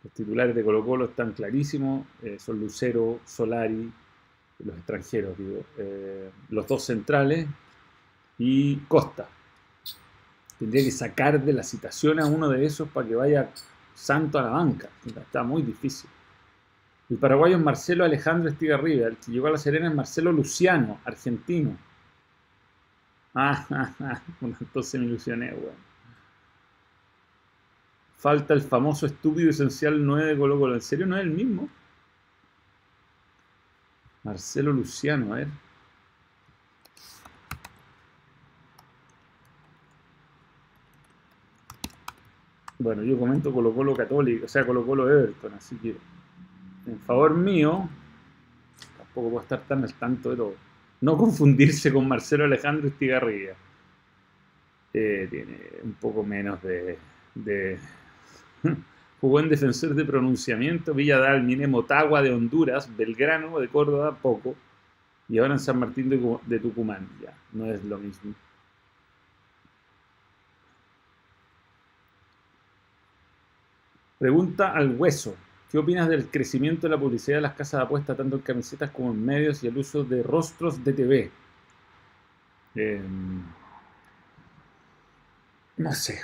[0.01, 3.91] Los titulares de Colo Colo están clarísimos, eh, son Lucero, Solari,
[4.59, 7.49] los extranjeros, digo, eh, los dos centrales
[8.37, 9.27] y Costa.
[10.57, 13.49] Tendría que sacar de la citación a uno de esos para que vaya
[13.93, 14.89] santo a la banca.
[15.05, 16.09] Está muy difícil.
[17.09, 19.07] El paraguayo es Marcelo Alejandro Estigarribia.
[19.07, 21.77] El que llegó a La Serena es Marcelo Luciano, argentino.
[23.33, 24.21] Ah, ah, ah.
[24.41, 25.91] entonces me ilusioné, weón.
[28.17, 30.75] Falta el famoso estúpido esencial 9 de Colo Colo.
[30.75, 31.67] ¿En serio no es el mismo?
[34.23, 35.47] Marcelo Luciano, a ver.
[42.81, 45.95] Bueno, yo comento Colo Colo Católico, o sea, Colo Colo Everton, así que
[46.87, 47.87] en favor mío,
[48.97, 50.55] tampoco puedo estar tan al tanto de todo.
[51.01, 53.55] No confundirse con Marcelo Alejandro Estigarribia.
[54.93, 56.97] Eh, tiene un poco menos de,
[57.35, 57.77] de
[59.21, 64.55] Jugó en defensor de pronunciamiento, Villa Dalmine, Motagua de Honduras, Belgrano de Córdoba, poco.
[65.29, 68.33] Y ahora en San Martín de, Tucumán, ya, no es lo mismo.
[74.21, 75.35] Pregunta al hueso.
[75.71, 78.91] ¿Qué opinas del crecimiento de la publicidad de las casas de apuestas, tanto en camisetas
[78.91, 81.31] como en medios y el uso de rostros de TV?
[82.75, 83.41] Em,
[85.77, 86.21] no sé,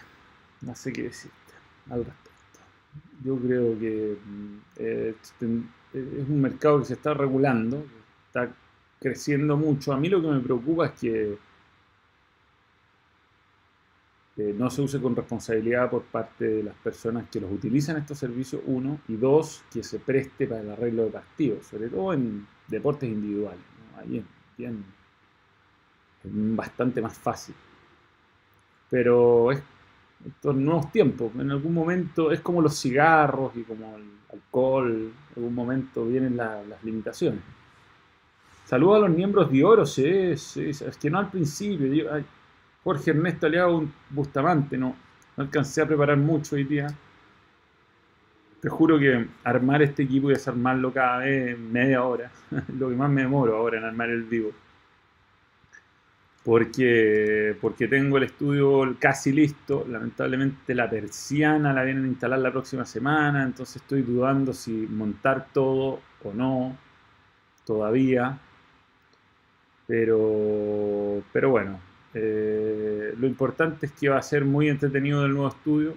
[0.62, 1.36] no sé qué decirte
[1.90, 2.06] al
[3.24, 7.84] yo creo que mm, eh, es un mercado que se está regulando,
[8.28, 8.54] está
[9.00, 9.92] creciendo mucho.
[9.92, 11.38] A mí lo que me preocupa es que
[14.38, 18.62] no se use con responsabilidad por parte de las personas que los utilizan estos servicios,
[18.68, 23.10] uno, y dos, que se preste para el arreglo de partidos, sobre todo en deportes
[23.10, 23.60] individuales.
[23.98, 24.24] Ahí
[24.60, 24.72] es
[26.24, 27.56] bastante más fácil.
[28.90, 29.62] Pero es
[30.26, 31.32] estos nuevos tiempos.
[31.36, 36.38] En algún momento es como los cigarros y como el alcohol, en algún momento vienen
[36.38, 37.42] las limitaciones.
[38.66, 41.88] Saludo a los miembros de Oro, sí, sí, es que no al principio.
[42.84, 44.96] Jorge Ernesto Aliago Bustamante, no.
[45.36, 46.88] No alcancé a preparar mucho hoy día.
[48.60, 52.32] Te juro que armar este equipo y desarmarlo cada vez media hora.
[52.80, 54.52] lo que más me demoro ahora en armar el vivo.
[56.44, 59.86] Porque, porque tengo el estudio casi listo.
[59.88, 63.44] Lamentablemente la persiana la vienen a instalar la próxima semana.
[63.44, 66.76] Entonces estoy dudando si montar todo o no.
[67.66, 68.40] Todavía.
[69.86, 71.80] Pero, pero bueno,
[72.20, 75.96] eh, lo importante es que va a ser muy entretenido el nuevo estudio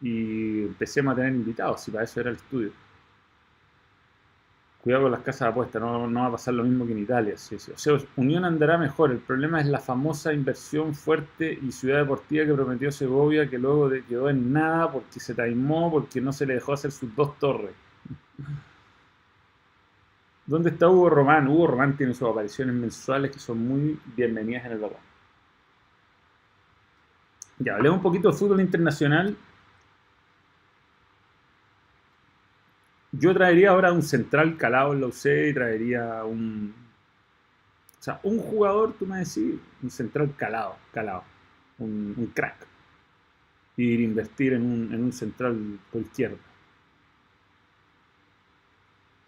[0.00, 2.70] y empecemos a tener invitados, y para eso era el estudio.
[4.82, 7.34] Cuidado con las casas de apuestas, no, va a pasar lo mismo que en Italia.
[7.36, 9.12] O sea, Unión andará mejor.
[9.12, 13.90] El problema es la famosa inversión fuerte y ciudad deportiva que prometió Segovia, que luego
[14.08, 17.70] quedó en nada porque se taimó, porque no se le dejó hacer sus dos torres.
[20.52, 21.48] ¿Dónde está Hugo Román?
[21.48, 24.98] Hugo Román tiene sus apariciones mensuales que son muy bienvenidas en el balón.
[27.58, 29.34] Ya, hablemos un poquito de fútbol internacional.
[33.12, 36.74] Yo traería ahora un central calado en la UC y traería un.
[37.98, 41.24] O sea, un jugador, tú me decís, un central calado, calado,
[41.78, 42.66] un, crack.
[43.78, 46.51] Ir a invertir en un, en un central por izquierda.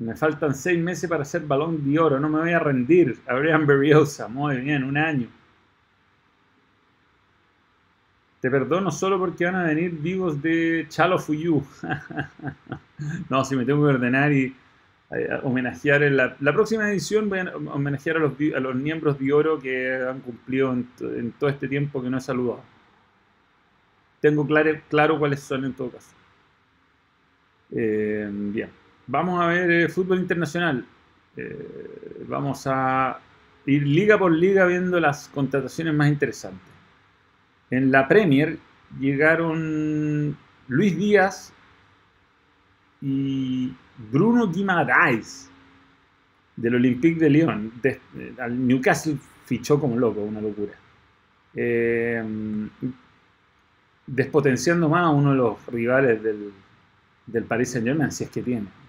[0.05, 3.19] Me faltan seis meses para hacer balón de oro, no me voy a rendir.
[3.27, 5.29] Abrian Berriosa, muy bien, un año.
[8.39, 11.65] Te perdono solo porque van a venir vivos de Chalo Fuyu.
[13.31, 14.55] no, si me tengo que ordenar y
[15.11, 20.05] eh, homenajear en la, próxima edición voy a homenajear a los, miembros de oro que
[20.07, 22.61] han cumplido en, todo este tiempo que no he saludado.
[24.21, 26.11] Tengo claro, claro cuáles son en todo caso.
[27.71, 28.84] Eh, bien.
[29.07, 30.85] Vamos a ver eh, fútbol internacional.
[31.37, 33.19] Eh, vamos a
[33.67, 36.73] ir liga por liga viendo las contrataciones más interesantes.
[37.71, 38.59] En la Premier
[38.99, 40.37] llegaron
[40.69, 41.53] Luis Díaz
[43.03, 43.73] y
[44.11, 45.51] Bruno Guimaraes
[46.57, 47.73] del Olympique de Lyon.
[48.39, 50.73] al Newcastle fichó como loco, una locura.
[51.55, 52.23] Eh,
[54.07, 56.53] despotenciando más a uno de los rivales del,
[57.27, 58.84] del Paris Saint Germain, si es que tiene.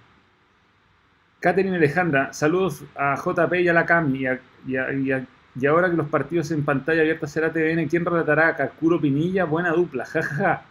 [1.45, 4.15] Catherine Alejandra, saludos a JP y a la CAM.
[4.15, 8.55] Y, ahora que los partidos en pantalla abierta será TVN, ¿quién relatará?
[8.55, 10.63] Kakuro Pinilla, buena dupla, jajaja.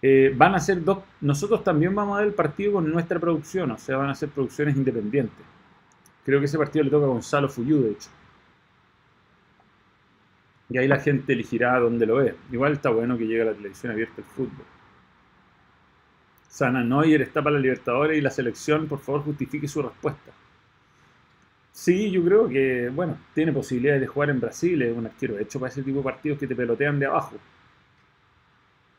[0.00, 1.00] Eh, van a ser dos.
[1.20, 4.30] Nosotros también vamos a ver el partido con nuestra producción, o sea, van a ser
[4.30, 5.44] producciones independientes.
[6.24, 8.08] Creo que ese partido le toca a Gonzalo Fuyú, de hecho.
[10.70, 12.34] Y ahí la gente elegirá dónde lo ve.
[12.50, 14.64] Igual está bueno que llegue a la televisión abierta el fútbol.
[16.50, 20.32] Sana Neuer está para la Libertadores y la selección, por favor, justifique su respuesta.
[21.72, 25.58] Sí, yo creo que, bueno, tiene posibilidades de jugar en Brasil, es un arquero hecho
[25.60, 27.36] para ese tipo de partidos que te pelotean de abajo,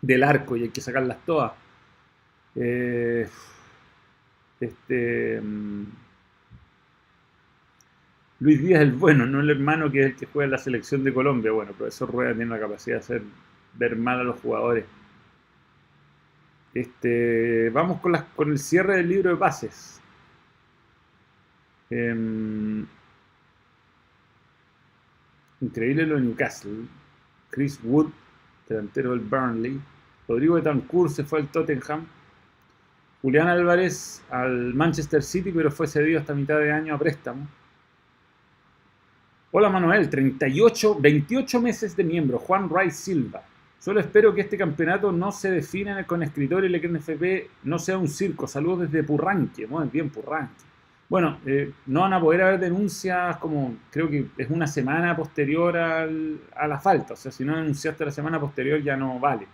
[0.02, 1.54] del arco y hay que sacarlas todas.
[2.56, 3.28] Eh,
[4.60, 5.42] este.
[5.42, 5.86] Mm,
[8.40, 11.04] Luis Díaz el bueno, no el hermano que es el que juega en la selección
[11.04, 11.52] de Colombia.
[11.52, 13.22] Bueno, profesor Rueda tiene la capacidad de hacer
[13.74, 14.86] ver mal a los jugadores.
[16.74, 20.02] Este, vamos con, el cierre del libro de pases.
[21.89, 22.86] Em,
[25.60, 26.86] increíble lo de Newcastle.
[27.50, 28.08] Chris Wood,
[28.70, 29.82] delantero del Burnley.
[30.28, 32.08] Rodrigo Betancourt se fue al Tottenham.
[33.22, 37.48] Julián Álvarez al Manchester City, pero fue cedido hasta mitad de año a préstamo.
[39.52, 42.39] Hola Manuel, 38, 28 meses de miembro.
[42.39, 43.43] Juan Rice Silva.
[43.82, 47.98] Solo espero que este campeonato no se defina con escritor y el NFP no sea
[47.98, 48.46] un circo.
[48.46, 49.66] Saludos desde Purranque.
[49.66, 50.54] Muy bien, Purranque.
[51.10, 55.76] Bueno, eh, no van a poder haber denuncias como creo que es una semana posterior
[55.76, 57.16] al, a la falta.
[57.16, 59.48] O sea, si no denunciaste la semana posterior ya no vale.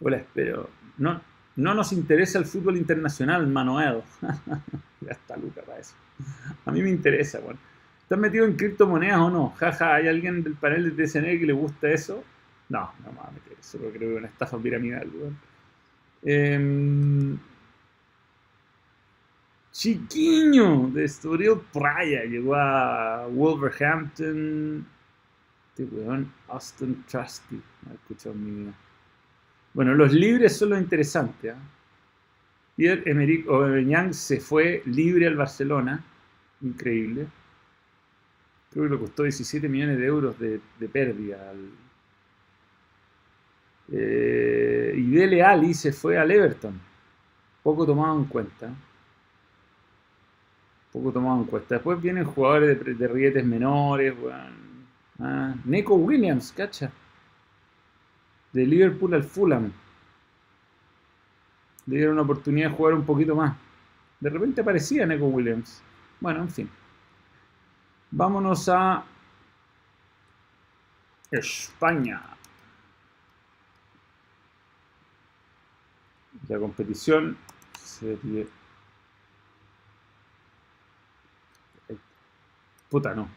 [0.00, 0.68] Hola, espero.
[0.98, 1.20] No,
[1.54, 4.02] no nos interesa el fútbol internacional, Manuel.
[5.02, 5.94] ya está Luca para eso.
[6.64, 7.60] A mí me interesa, bueno.
[8.02, 9.50] ¿Estás metido en criptomonedas o no?
[9.50, 12.24] Jaja, ¿hay alguien del panel de TCN que le gusta eso?
[12.68, 15.08] No, no meter eso, creo que es una estafa piramidal,
[16.22, 17.38] em,
[19.76, 24.86] Chiquiño de Estoril Praia llegó a Wolverhampton.
[25.68, 27.56] Este weón, Austin Trusty.
[27.56, 28.72] No he escuchado mi vida.
[29.74, 31.50] Bueno, los libres son lo interesante.
[31.50, 31.54] ¿eh?
[32.74, 36.02] Pierre Emerick Aubameyang se fue libre al Barcelona.
[36.62, 37.26] Increíble.
[38.72, 41.68] Creo que le costó 17 millones de euros de, de pérdida al,
[43.92, 46.78] eh, y Dele Ali se fue al Everton.
[47.62, 48.70] Poco tomado en cuenta.
[50.92, 51.74] Poco tomado en cuenta.
[51.76, 54.14] Después vienen jugadores de, rietes menores.
[55.18, 56.90] Ah, Neko Williams, cacha.
[58.52, 59.72] De Liverpool al Fulham.
[61.86, 63.56] Le dieron una oportunidad de jugar un poquito más.
[64.20, 65.82] De repente aparecía Neko Williams.
[66.20, 66.70] Bueno, en fin.
[68.10, 69.04] Vámonos a
[71.30, 72.35] España.
[76.48, 77.36] La competición
[77.78, 78.46] serie.
[82.88, 83.28] Puta, no.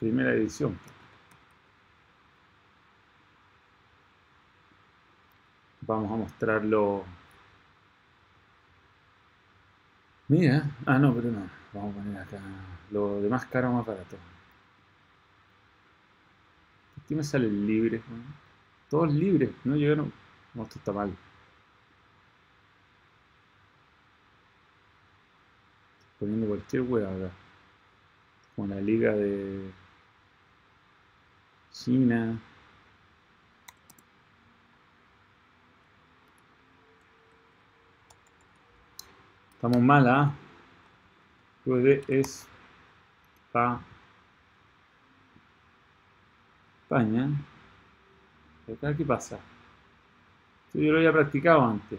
[0.00, 0.78] Primera edición.
[5.82, 7.04] Vamos a mostrarlo.
[10.28, 10.70] Mira.
[10.86, 11.48] Ah, no, pero no.
[11.72, 12.38] Vamos a poner acá
[12.90, 14.16] lo de más caro más barato.
[17.02, 18.02] Aquí me sale libre.
[18.90, 19.50] Todos libres.
[19.64, 20.12] No llegaron.
[20.54, 21.16] No, esto está mal.
[26.18, 27.30] poniendo cualquier hueá acá.
[28.56, 29.70] Como la liga de
[31.72, 32.38] China.
[39.54, 40.32] Estamos mal, ¿ah?
[41.64, 42.46] Puede es
[43.52, 43.80] pa
[46.82, 47.28] España.
[48.72, 49.38] Acá, ¿qué pasa?
[50.74, 51.98] yo lo había practicado antes.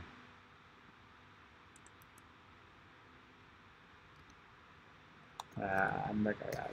[5.57, 6.71] Ah, anda a cagar.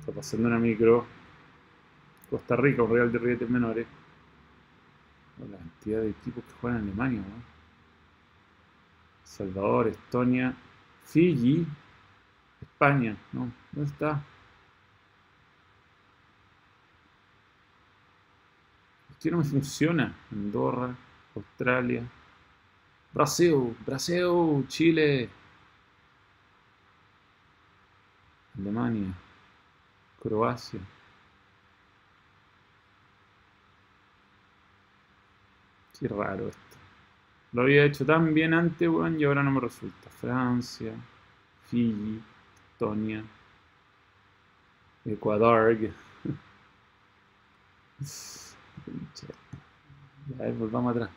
[0.00, 1.04] Está pasando una micro.
[2.30, 3.86] Costa Rica, un Real de Rietes Menores.
[5.38, 7.42] La cantidad de equipos que juegan en Alemania, ¿no?
[9.24, 10.54] Salvador, Estonia,
[11.04, 11.66] Fiji,
[12.82, 13.52] España, ¿no?
[13.70, 14.20] ¿Dónde está?
[19.20, 20.12] ¿Qué no me funciona?
[20.32, 20.92] Andorra,
[21.36, 22.02] Australia.
[23.12, 25.28] Brasil, Brasil, Chile,
[28.58, 29.12] Alemania,
[30.20, 30.80] Croacia.
[36.00, 36.60] Qué raro esto.
[37.52, 40.10] Lo había hecho tan bien antes, weón, y ahora no me resulta.
[40.10, 40.92] Francia,
[41.70, 42.20] Fiji,
[42.82, 43.24] Estonia,
[45.04, 45.76] Ecuador.
[50.38, 51.10] Ya, volvamos atrás.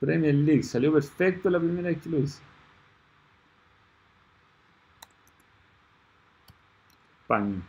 [0.00, 0.62] Premier League.
[0.62, 2.40] Salió perfecto la primera vez que lo hice.
[7.22, 7.60] España.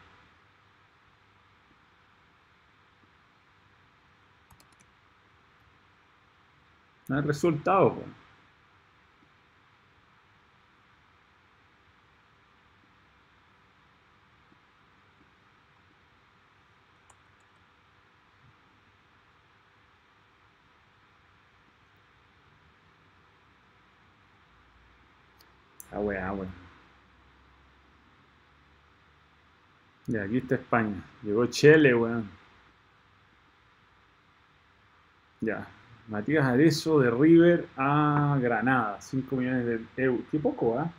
[7.09, 7.97] No hay resultado.
[26.07, 26.49] Weá, weá.
[30.07, 31.03] Ya, aquí está España.
[31.21, 32.29] Llegó Chile, weón.
[35.41, 35.67] Ya.
[36.07, 39.01] Matías Arezo de River a Granada.
[39.01, 40.25] 5 millones de euros.
[40.31, 40.89] Qué poco, ¿ah?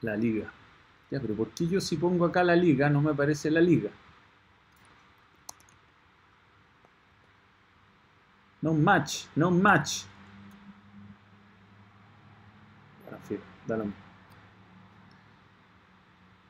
[0.00, 0.52] La liga.
[1.10, 3.90] Ya, pero ¿por qué yo si pongo acá la liga no me aparece la liga?
[8.62, 10.04] No match, no match.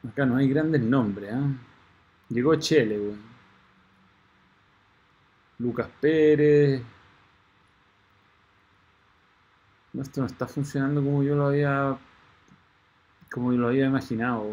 [0.08, 1.48] Acá no hay grandes nombres, ¿ah?
[2.28, 3.16] Llegó Chele, güey.
[5.58, 6.82] Lucas Pérez.
[9.92, 11.98] No, esto no está funcionando como yo lo había.
[13.30, 14.44] como yo lo había imaginado,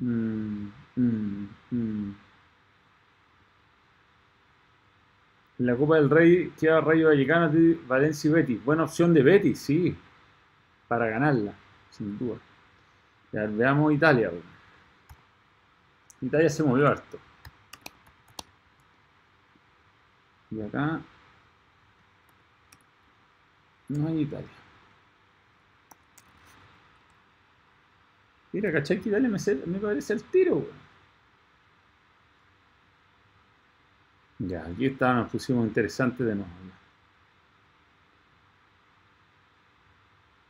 [0.00, 2.14] mm, mm, mm.
[5.62, 7.48] En la Copa del Rey queda Rayo Vallecano,
[7.86, 8.64] Valencia y Betis.
[8.64, 9.96] Buena opción de Betis, sí.
[10.88, 11.54] Para ganarla,
[11.88, 12.36] sin duda.
[13.30, 14.32] Ya, veamos Italia.
[16.20, 17.16] Italia se movió harto.
[20.50, 21.00] Y acá
[23.88, 24.48] no hay Italia.
[28.50, 30.66] Mira, ¿cachai que Italia me, me parece el tiro,
[34.48, 36.50] Ya, aquí está, nos pusimos interesante de nuevo.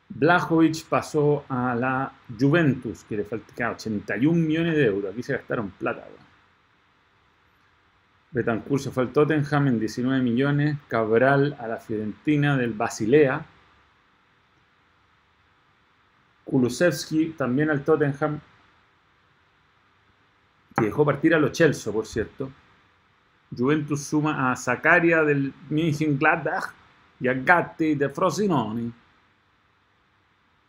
[0.09, 5.12] Blajovic pasó a la Juventus, que le faltaba 81 millones de euros.
[5.12, 6.07] Aquí se gastaron plata.
[8.30, 10.78] Betancourt se fue al Tottenham en 19 millones.
[10.88, 13.45] Cabral a la Fiorentina del Basilea.
[16.45, 18.40] Kulusevski también al Tottenham.
[20.76, 22.51] Que dejó partir a los Chelsea, por cierto.
[23.57, 26.72] Juventus suma a Zakaria del Mönchengladbach
[27.20, 28.92] y a Gatti de Frosinoni.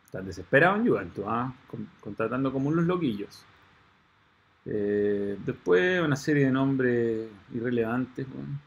[0.06, 1.54] Están desesperados en Juventus, ¿ah?
[2.02, 3.44] contratando como unos loquillos.
[4.66, 8.28] Eh, después una serie de nombres irrelevantes.
[8.30, 8.60] Bueno.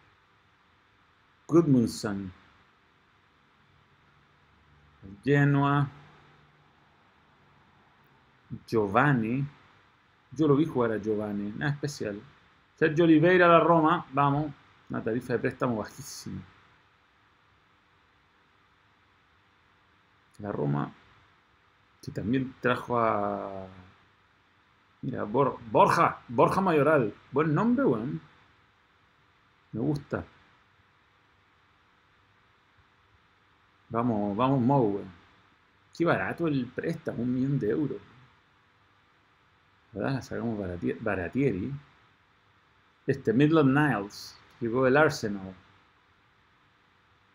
[5.25, 5.89] Genoa.
[8.67, 9.47] Giovanni.
[10.33, 12.21] Yo lo vi jugar a Giovanni, nada especial.
[12.77, 14.53] Sergio Oliveira a la Roma, vamos.
[14.91, 16.43] Una tarifa de préstamo bajísima.
[20.39, 20.93] La Roma,
[22.03, 23.67] que también trajo a.
[25.03, 27.15] Mira, Borja, Borja Mayoral.
[27.33, 28.21] Buen nombre, weón.
[29.73, 30.25] Me gusta.
[33.89, 35.11] Vamos, vamos, Mo, weón.
[35.97, 38.01] Qué barato el préstamo, un millón de euros.
[39.93, 40.21] ¿Verdad?
[40.21, 40.59] Sacamos
[41.01, 41.73] Baratieri.
[43.07, 44.37] Este, Midland Niles.
[44.61, 45.55] Llegó del Arsenal.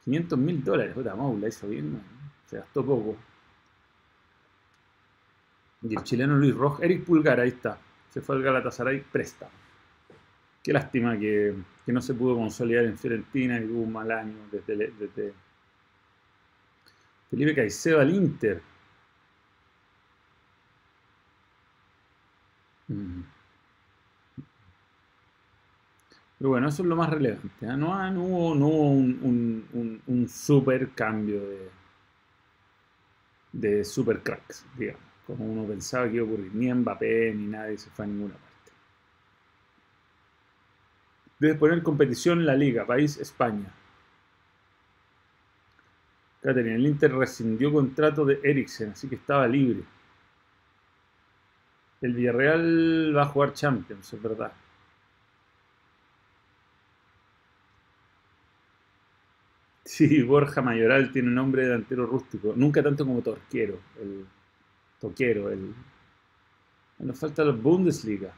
[0.03, 0.93] 500 mil dólares.
[0.93, 2.01] Puta, Mo, la hizo bien,
[2.47, 3.15] se gastó poco.
[5.83, 7.77] Y el chileno Luis Rojas, Eric Pulgar, ahí está.
[8.09, 9.49] Se fue al Galatasaray, presta.
[10.63, 11.55] Qué lástima que,
[11.87, 15.33] no se pudo consolidar en Fiorentina y tuvo un mal año desde, desde
[17.29, 18.61] Felipe Caicedo al Inter.
[22.87, 23.20] Mm.
[26.41, 27.67] Pero bueno, eso es lo más relevante.
[27.67, 27.77] ¿ah?
[27.77, 27.89] No,
[28.23, 31.69] hubo, un, super cambio de,
[33.51, 36.51] de super cracks, digamos, como uno pensaba que iba a ocurrir.
[36.55, 38.71] Ni Mbappé ni nadie se fue a ninguna parte.
[41.37, 43.71] Debe poner competición en la liga, país España.
[46.41, 49.83] Catherine, el Inter rescindió contrato de Eriksen, así que estaba libre.
[52.01, 54.51] El Villarreal va a jugar Champions, es verdad.
[59.91, 62.53] Sí, Borja Mayoral tiene nombre de delantero rústico.
[62.55, 64.25] Nunca tanto como Torquero, el
[64.99, 65.75] Toquero, el.
[66.99, 68.33] Nos falta la Bundesliga.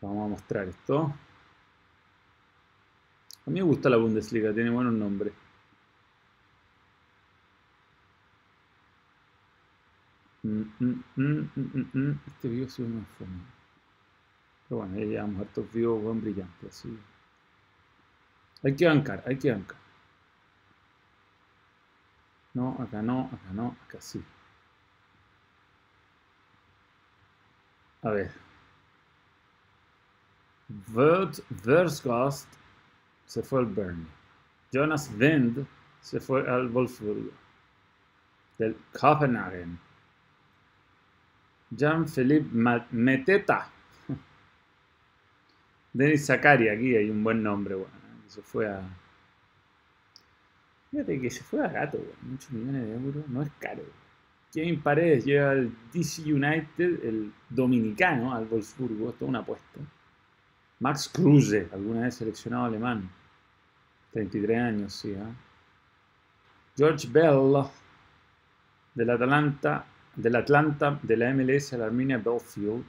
[0.00, 1.12] Vamos a mostrar esto.
[3.46, 5.32] A mí me gusta la Bundesliga, tiene buenos nombres.
[10.42, 13.44] Este video ha sido una forma.
[14.68, 16.68] Pero bueno, ya llevamos hartos videos buen brillantes.
[16.68, 16.98] Así.
[18.64, 19.78] Hay que bancar, hay que bancar.
[22.54, 24.22] No, acá no, acá no, acá sí.
[28.02, 28.32] A ver.
[30.68, 32.48] Vert Versgast
[33.26, 34.08] se fue al Bern.
[34.72, 35.66] Jonas Wind
[36.00, 37.30] se fue al Wolfsburg.
[38.58, 39.78] Del Copenhagen.
[41.76, 42.50] Jean-Philippe
[42.90, 43.68] Meteta.
[45.92, 47.92] Denis Zakari, aquí hay un buen nombre, bueno.
[48.26, 48.82] Se fue a.
[50.90, 53.28] Fíjate que se fue a gato, Muchos millones de euros.
[53.28, 53.82] No es caro.
[54.52, 59.10] Kevin Paredes llega al DC United, el dominicano, al Wolfsburgo.
[59.10, 59.80] Esto es una apuesta.
[60.80, 63.08] Max Kruse, alguna vez seleccionado alemán.
[64.12, 65.12] 33 años, sí.
[65.12, 65.22] ¿eh?
[66.76, 67.64] George Bell,
[68.94, 69.86] del Atalanta,
[70.16, 72.84] del Atlanta, de la MLS a la Arminia Belfield.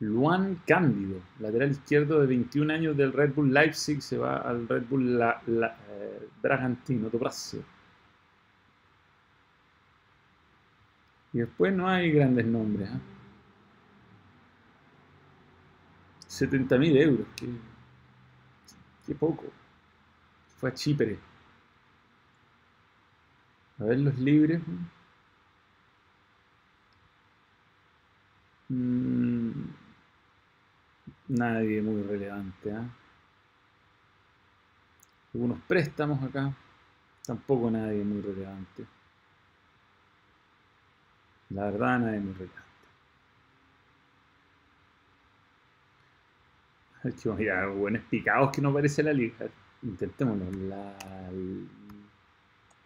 [0.00, 4.84] Luan Cándido, lateral izquierdo de 21 años del Red Bull Leipzig, se va al Red
[4.90, 7.10] Bull la, eh, Bragantino,
[11.32, 12.90] Y después no hay grandes nombres.
[12.90, 13.00] ¿eh?
[16.28, 17.46] 70.000 euros, qué,
[19.06, 19.44] qué poco.
[20.58, 21.18] Fue a Chipre.
[23.78, 24.60] A ver los libres.
[28.68, 29.50] Mm,
[31.28, 32.72] nadie muy relevante.
[32.72, 32.84] ¿ah?
[35.34, 36.52] Algunos préstamos acá.
[37.26, 38.86] Tampoco nadie muy relevante.
[41.50, 42.66] La verdad, nadie muy relevante.
[47.44, 49.46] Ya, buenos picados que no parece la liga.
[49.82, 50.50] Intentémoslo.
[50.68, 50.92] La...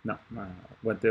[0.04, 0.46] No, no,
[0.82, 1.10] guante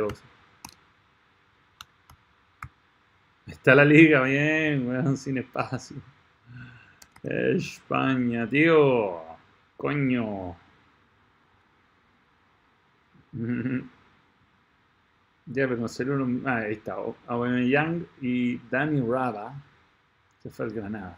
[3.50, 5.98] Está la liga, bien, weón, sin espacio.
[7.24, 9.22] España, tío.
[9.78, 10.56] Coño.
[15.52, 15.84] Ya, pero
[16.14, 16.42] uno.
[16.48, 16.96] Ah, ahí está.
[17.28, 19.52] Young y Dani Raba.
[20.44, 21.18] Se fue al Granada.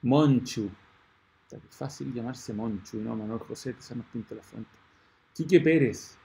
[0.00, 0.70] Monchu.
[1.44, 3.14] Está fácil llamarse Monchu, ¿no?
[3.14, 4.70] Manuel José, se nos pinta la fuente.
[5.34, 6.16] Quique Pérez.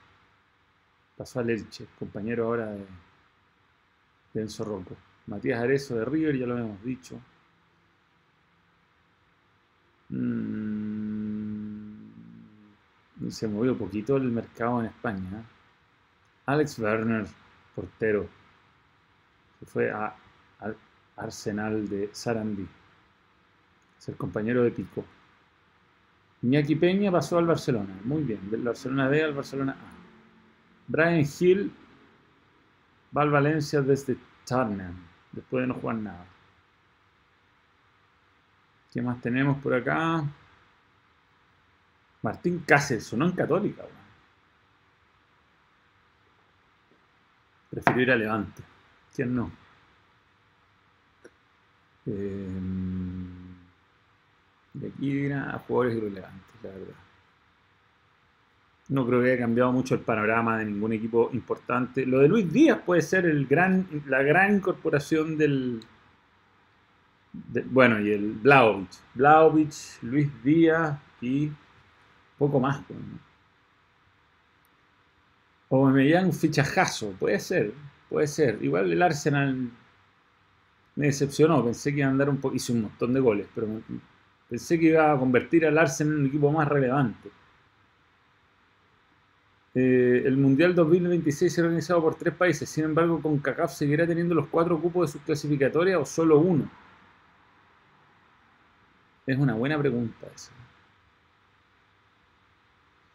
[1.18, 2.86] Pasó al Elche, compañero ahora de,
[4.38, 4.96] de Enzo Rocco.
[5.28, 7.20] Matías Arezo de River, ya lo habíamos dicho.
[10.10, 12.08] Mm,
[13.30, 15.40] se movió poquito el mercado en España.
[15.40, 15.44] ¿eh?
[16.46, 17.26] Alex Werner,
[17.76, 18.30] portero,
[19.60, 20.14] se fue al
[21.18, 22.68] Arsenal de Sarandí.
[24.00, 25.04] Es el compañero de Pico.
[26.44, 28.00] Iñaki Peña pasó al Barcelona.
[28.04, 29.98] Muy bien, del Barcelona B al Barcelona A.
[30.88, 31.72] Brian Hill
[33.16, 34.96] va al Valencia desde Tottenham,
[35.32, 36.26] después de no jugar nada.
[38.92, 40.24] ¿Qué más tenemos por acá?
[42.22, 43.84] Martín Cáceres, sonó en Católica.
[47.70, 48.64] Prefirió ir a Levante.
[49.16, 49.52] ¿Quién no?
[52.06, 52.48] Eh,
[54.74, 57.07] de aquí a jugadores irrelevantes, la verdad.
[58.90, 62.06] No creo que haya cambiado mucho el panorama de ningún equipo importante.
[62.06, 65.82] Lo de Luis Díaz puede ser el gran, la gran incorporación del.
[67.66, 68.90] bueno, y el Blaovic.
[69.14, 69.74] Blaovic,
[70.04, 71.52] Luis Díaz y
[72.38, 72.82] poco más.
[75.70, 77.74] O me un fichajazo, puede ser,
[78.10, 78.58] puede ser.
[78.62, 79.70] Igual el Arsenal
[80.96, 83.68] me decepcionó, pensé que iba a andar un poco, hice un montón de goles, pero
[84.50, 87.30] pensé que iba a convertir al Arsenal en un equipo más relevante.
[89.80, 94.34] Eh, el Mundial 2026 será organizado por tres países, sin embargo, con CACAF seguirá teniendo
[94.34, 96.68] los cuatro cupos de sus clasificatorias o solo uno.
[99.28, 100.52] Es una buena pregunta esa.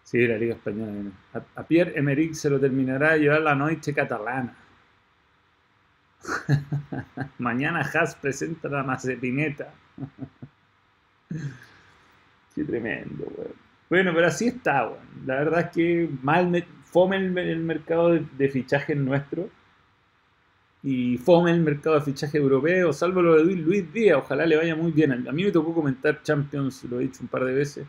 [0.04, 1.10] Sí, la Liga Española.
[1.56, 4.54] A, Pierre Emerick se lo terminará de llevar la noche catalana.
[7.38, 9.74] Mañana Haas presenta la Mazepineta.
[12.54, 13.71] Qué tremendo, weón.
[13.92, 15.26] Bueno, pero así está, weón.
[15.26, 19.50] La verdad es que mal me, fome el, mercado de, de fichajes nuestro.
[20.82, 24.18] Y fome el mercado de fichaje europeo, salvo lo de Luis Díaz.
[24.18, 25.12] Ojalá le vaya muy bien.
[25.12, 27.86] A mí me tocó comentar Champions, lo he dicho un par de veces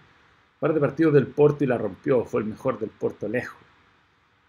[0.59, 3.57] par de partidos del Porto y la rompió, fue el mejor del Porto lejos.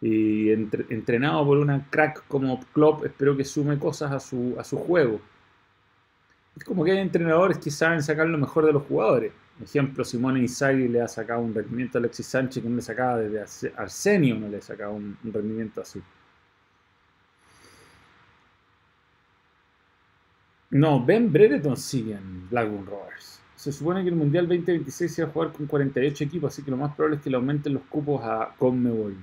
[0.01, 4.77] Y entrenado por una crack como Klopp, espero que sume cosas a su, a su
[4.77, 5.21] juego.
[6.57, 9.33] Es como que hay entrenadores que saben sacar lo mejor de los jugadores.
[9.63, 13.19] Ejemplo, Simone Inzaghi le ha sacado un rendimiento a Alexis Sánchez que no le sacaba
[13.19, 16.03] desde Arsenio, no le sacaba un, un rendimiento así.
[20.71, 25.31] No, Ben Brereton sigue en Blackburn Rovers se supone que el Mundial 2026 se va
[25.31, 27.85] a jugar con 48 equipos, así que lo más probable es que le aumenten los
[27.85, 29.17] cupos a Conmebol.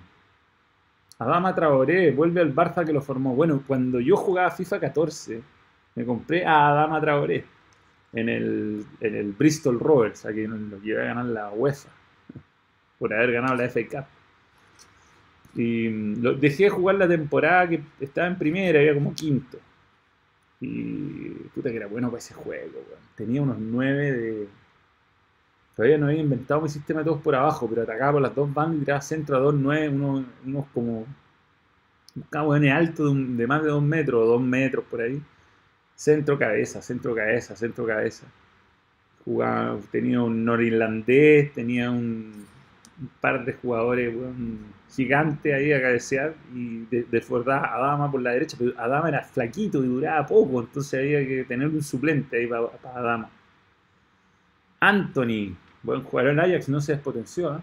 [1.19, 3.35] Adama Traoré vuelve al Barça que lo formó.
[3.35, 5.43] Bueno, cuando yo jugaba FIFA 14,
[5.93, 7.45] me compré a Adama Traoré
[8.13, 11.89] en el, en el Bristol Rovers, a quien lo llevé a ganar la UEFA,
[12.99, 14.05] por haber ganado la FA Cup.
[15.55, 19.57] Y mm, lo, dejé de jugar la temporada que estaba en primera, había como quinto.
[20.59, 22.79] Y puta que era bueno para ese juego,
[23.15, 24.47] Tenía unos 9 de.
[25.75, 28.53] Todavía no había inventado mi sistema de todos por abajo, pero atacaba por las dos
[28.53, 31.05] bandas y tiraba centro a 2, 9, unos, unos como.
[32.13, 35.21] Un alto de, de, más de 2 metros, 2 metros por ahí.
[36.01, 38.25] Centro cabeza, centro cabeza, centro cabeza.
[39.23, 42.47] Jugaba, tenía un norirlandés, tenía un,
[42.99, 44.11] un par de jugadores,
[44.89, 49.83] gigante ahí a cabecear y desbordar a Adama por la derecha, pero Adama era flaquito
[49.83, 53.29] y duraba poco, entonces había que tener un suplente ahí para, Adama.
[54.79, 57.57] Anthony, buen jugador, el Ajax no se despotenció.
[57.57, 57.61] ¿eh?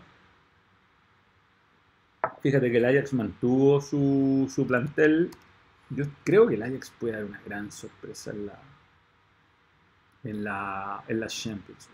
[2.40, 5.28] Fíjate que el Ajax mantuvo su, su, plantel.
[5.90, 8.58] Yo creo que el Ajax puede dar una gran sorpresa en la,
[10.24, 11.88] en la, en la Champions.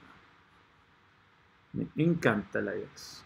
[1.72, 3.24] Me encanta el Ajax.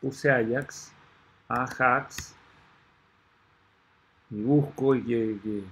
[0.00, 0.92] puse Ajax,
[1.48, 2.34] Ajax,
[4.30, 5.64] y busco y que,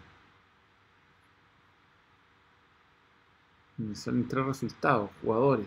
[3.77, 5.67] me salen tres resultados, jugadores,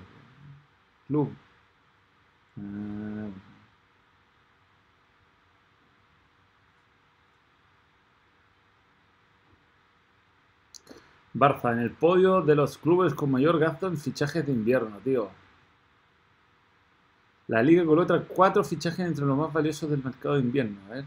[1.07, 1.33] club.
[2.57, 3.29] Ah,
[11.37, 15.29] Barça en el podio de los clubes con mayor gasto en fichajes de invierno, tío.
[17.47, 20.79] La liga coloca cuatro fichajes entre los más valiosos del mercado de invierno.
[20.87, 21.05] A ver.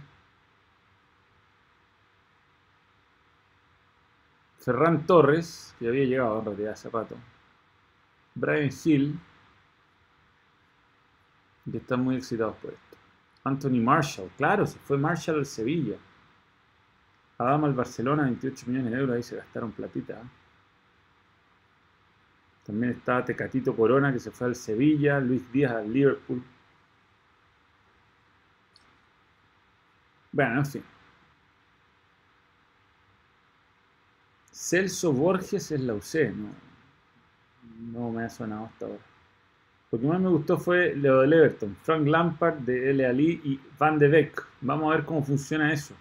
[4.59, 7.17] Ferran Torres, que había llegado en realidad hace rato.
[8.35, 9.19] Brian Hill,
[11.71, 12.97] que están muy excitados por esto.
[13.45, 15.97] Anthony Marshall, claro, se fue Marshall al Sevilla.
[17.41, 20.13] Adama al Barcelona, 28 millones de euros, ahí se gastaron platita.
[20.13, 20.25] ¿eh?
[22.67, 26.43] También está Tecatito Corona, que se fue al Sevilla, Luis Díaz al Liverpool.
[30.33, 30.85] Bueno, en fin.
[34.53, 36.51] Celso Borges es la UC, no,
[37.93, 38.99] no me ha sonado hasta ahora.
[39.91, 43.07] Lo que más me gustó fue lo del Everton, Frank Lampard de L.
[43.07, 44.47] Ali y Van de Beek.
[44.61, 45.95] Vamos a ver cómo funciona eso.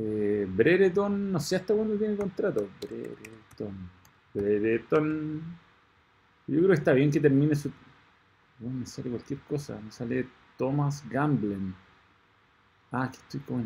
[0.00, 2.68] Eh, Brereton, no sé hasta cuándo tiene contrato.
[2.80, 3.90] Brereton.
[4.32, 5.42] Brereton.
[6.46, 7.72] Yo creo que está bien que termine su.
[8.60, 9.80] Bueno, me sale cualquier cosa.
[9.80, 11.74] Me sale Thomas Gamblen.
[12.92, 13.64] Ah, aquí estoy como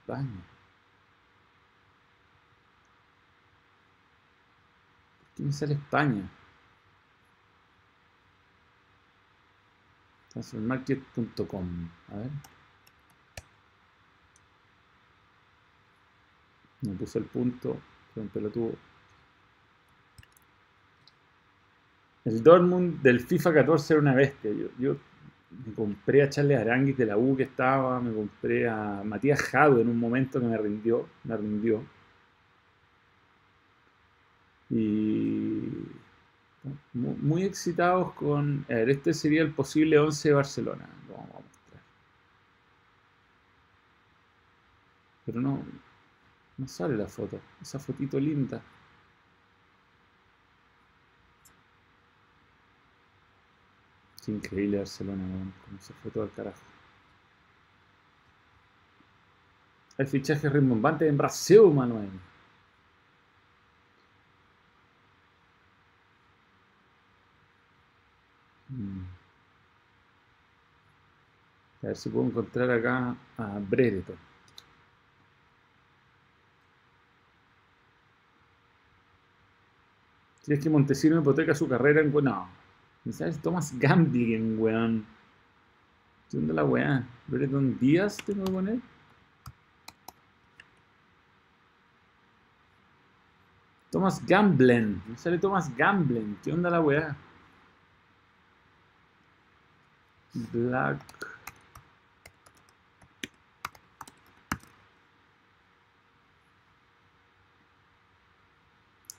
[0.00, 0.42] España.
[5.20, 6.30] ¿Por qué me sale España?
[10.30, 11.88] Transfermarket.com.
[12.10, 12.30] A ver.
[16.86, 17.78] Me puse el punto.
[18.12, 18.74] Fue un pelotudo.
[22.24, 24.50] El Dortmund del FIFA 14 era una bestia.
[24.52, 24.96] Yo, yo
[25.66, 29.80] me compré a Charles Aranguis de la U que estaba, me compré a Matías Jado
[29.80, 31.84] en un momento que me rindió, me rindió.
[34.70, 35.68] Y
[36.94, 38.64] muy, excitados con...
[38.68, 40.88] A ver, este sería el posible 11 de Barcelona.
[41.08, 41.82] Lo vamos a mostrar.
[45.26, 45.62] Pero no,
[46.58, 47.40] no sale la foto.
[47.60, 48.62] Esa fotito linda.
[54.24, 55.52] Qué increíble Barcelona, weón.
[55.64, 56.60] Como se fue carajo.
[59.98, 62.10] El fichaje rimbombante en Brasil, Manuel.
[68.68, 69.04] Mm.
[71.82, 74.33] A ver si puedo encontrar acá a Brereton.
[80.44, 82.12] ¿Crees que Montesino hipoteca su carrera en...
[82.12, 82.48] No.
[83.04, 83.40] ¿Me sabes?
[83.40, 85.06] Thomas Gambling, weón.
[86.30, 87.06] ¿Qué onda la weá?
[87.28, 88.78] ¿Brereton Díaz tengo que poner?
[93.90, 95.02] Thomas Gamblen.
[95.06, 96.36] Me sale Thomas Gamblen.
[96.42, 97.16] ¿Qué onda la weá?
[100.52, 101.00] Black.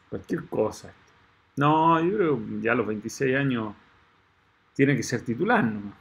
[0.10, 0.94] Cualquier cosa.
[1.58, 3.76] No, yo creo que ya a los 26 años
[4.74, 5.94] tiene que ser titular nomás.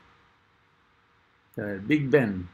[1.57, 2.49] A ver, Big Ben.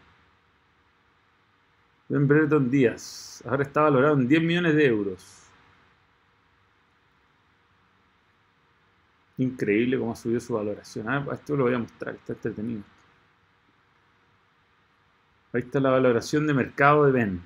[2.08, 3.42] Ben Brereton Díaz.
[3.46, 5.46] Ahora está valorado en 10 millones de euros.
[9.38, 11.08] Increíble cómo ha subido su valoración.
[11.08, 12.82] Ah, esto lo voy a mostrar, está entretenido.
[15.52, 17.42] Ahí está la valoración de mercado de Ben.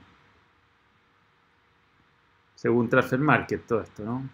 [2.57, 4.29] Según Transfer Market, todo esto, ¿no?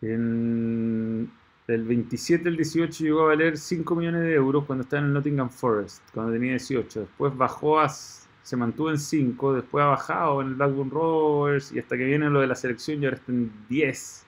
[0.00, 1.30] En
[1.66, 5.14] el 27 el 18 llegó a valer 5 millones de euros cuando estaba en el
[5.14, 7.00] Nottingham Forest, cuando tenía 18.
[7.00, 11.78] Después bajó a, se mantuvo en 5, después ha bajado en el Blackburn Rovers y
[11.80, 14.26] hasta que viene lo de la selección y ahora está en 10.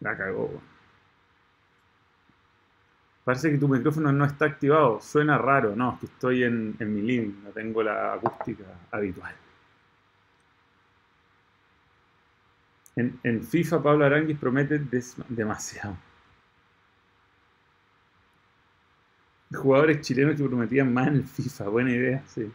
[0.00, 0.60] La cagó.
[3.24, 5.00] Parece que tu micrófono no está activado.
[5.00, 5.76] Suena raro.
[5.76, 7.42] No, es que estoy en, en mi living.
[7.44, 9.34] No tengo la acústica habitual.
[12.98, 14.78] En, FIFA, Pablo Aranguis promete
[15.30, 15.96] demasiado.
[19.52, 21.68] Jugadores chilenos que prometían más en el FIFA.
[21.68, 22.50] Buena idea, sí.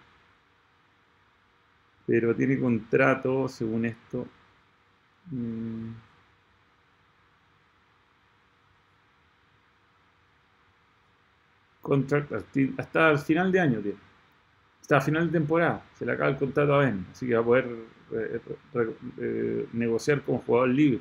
[2.05, 4.25] Pero tiene contrato, según esto.
[5.31, 5.93] mm,
[11.83, 12.31] contract
[12.79, 13.93] hasta- el final de año, tío.
[14.83, 15.81] Hasta el final de temporada.
[15.97, 17.07] Se le acaba el contrato a Ben.
[17.09, 17.65] Así que va a poder
[18.11, 18.41] eh,
[19.17, 20.99] eh, negociar como jugador libre.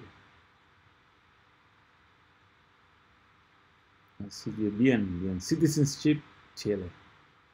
[4.25, 5.41] Así que bien, bien.
[5.41, 6.23] Citizenship
[6.55, 6.89] Chile.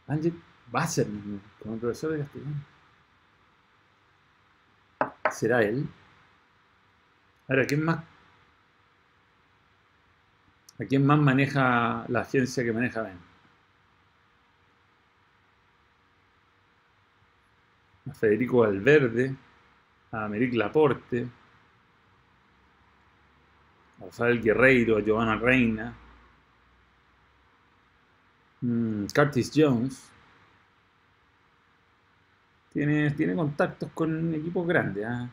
[0.06, 0.34] Ángel
[0.70, 2.56] Wasserman, como el profesor de castellano.
[5.30, 5.88] ¿Será él?
[7.48, 8.04] Ahora, ¿quién más?
[10.78, 13.27] ¿A quién más maneja la agencia que maneja Ben?
[18.09, 19.34] A Federico Valverde,
[20.12, 21.28] a Americ Laporte,
[24.00, 25.94] a Rafael Guerreiro, a Giovanna Reina,
[28.61, 30.11] mm, Curtis Jones.
[32.72, 35.04] Tiene, tiene contactos con equipos grandes.
[35.06, 35.28] ¿ah?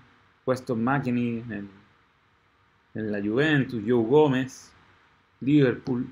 [0.45, 1.69] Weston McKinney en,
[2.93, 4.71] en la Juventus, Joe Gómez,
[5.41, 6.07] Liverpool.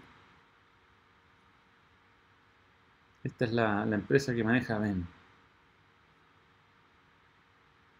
[3.23, 5.07] Esta es la, la empresa que maneja Ben.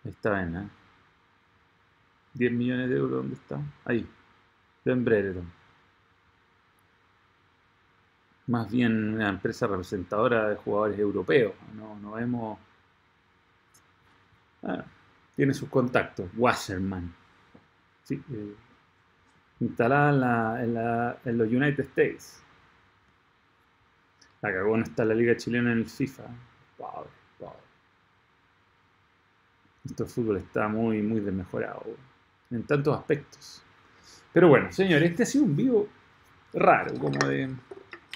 [0.03, 0.69] Está Ben, ¿eh?
[2.33, 3.59] 10 millones de euros, ¿dónde está?
[3.85, 4.07] Ahí.
[4.83, 5.63] Ben Brereton.
[8.47, 11.53] más bien una empresa representadora de jugadores europeos.
[11.75, 12.59] No, no vemos.
[14.63, 14.83] Ah,
[15.35, 16.29] tiene sus contactos.
[16.37, 17.13] Wasserman.
[18.03, 18.55] Sí, eh,
[19.61, 22.41] instalada en, la, en, los United States.
[24.41, 26.23] La cagó no está la Liga Chilena en el FIFA.
[26.77, 27.09] Pobre.
[29.83, 31.83] Nuestro fútbol está muy, muy desmejorado
[32.49, 33.63] en tantos aspectos.
[34.31, 35.87] Pero bueno, señores, este ha sido un vivo
[36.53, 37.49] raro, como de,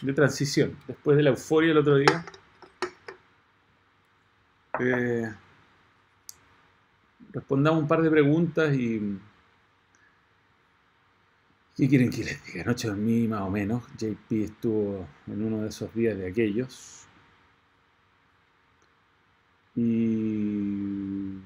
[0.02, 0.78] de transición.
[0.88, 2.26] Después de la euforia el otro día.
[4.80, 5.32] Eh,
[7.34, 9.20] respondamos un par de preguntas y.
[11.76, 12.64] ¿Qué quieren que les diga?
[12.64, 13.84] Anoche dormí más o menos.
[13.98, 17.06] JP estuvo en uno de esos días de aquellos.
[19.76, 21.38] Y.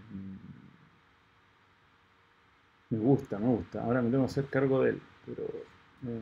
[2.89, 2.97] Me
[3.31, 3.83] gusta, me gusta.
[3.83, 5.01] Ahora me tengo que hacer cargo de él.
[5.25, 5.43] Pero.
[6.07, 6.21] Eh,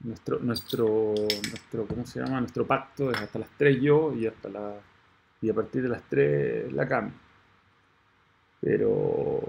[0.00, 1.14] nuestro, nuestro,
[1.50, 2.40] nuestro, ¿cómo se llama?
[2.40, 4.74] Nuestro pacto es hasta las 3 yo y hasta la,
[5.42, 7.12] y a partir de las 3 la cama.
[8.60, 9.40] Pero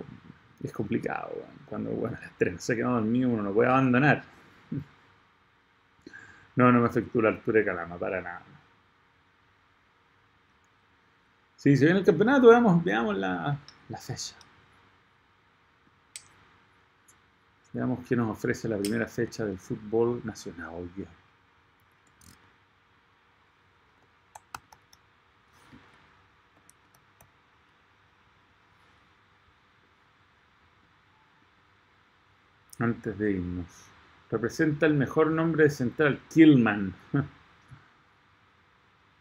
[0.61, 1.31] es complicado,
[1.67, 4.23] cuando bueno, a las 3 no se queda dormido uno no puede abandonar.
[6.53, 8.43] No, no me afectó la altura de calama, para nada.
[11.55, 13.57] Si se viene el campeonato, veamos, veamos la
[13.97, 14.35] fecha.
[17.73, 21.07] Veamos qué nos ofrece la primera fecha del fútbol nacional hoy día.
[32.79, 33.67] Antes de irnos.
[34.29, 36.93] Representa el mejor nombre de central, Killman.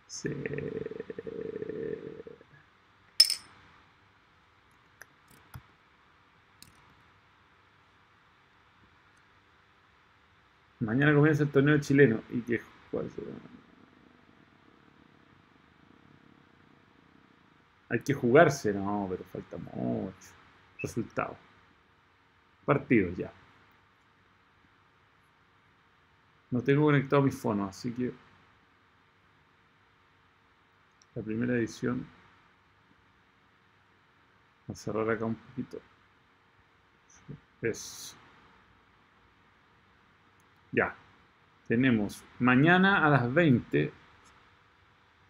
[0.07, 0.31] sí.
[10.81, 12.23] Mañana comienza el torneo chileno.
[12.31, 12.61] ¿Y qué?
[17.89, 20.13] Hay que jugarse, no, pero falta mucho.
[20.83, 21.37] Resultado.
[22.65, 23.33] Partidos ya.
[26.51, 28.13] No tengo conectado mi fono, así que
[31.15, 32.07] la primera edición
[34.71, 35.81] Voy a cerrar acá un poquito.
[37.61, 38.20] Eso.
[40.73, 40.95] Ya.
[41.69, 43.93] Tenemos mañana a las 20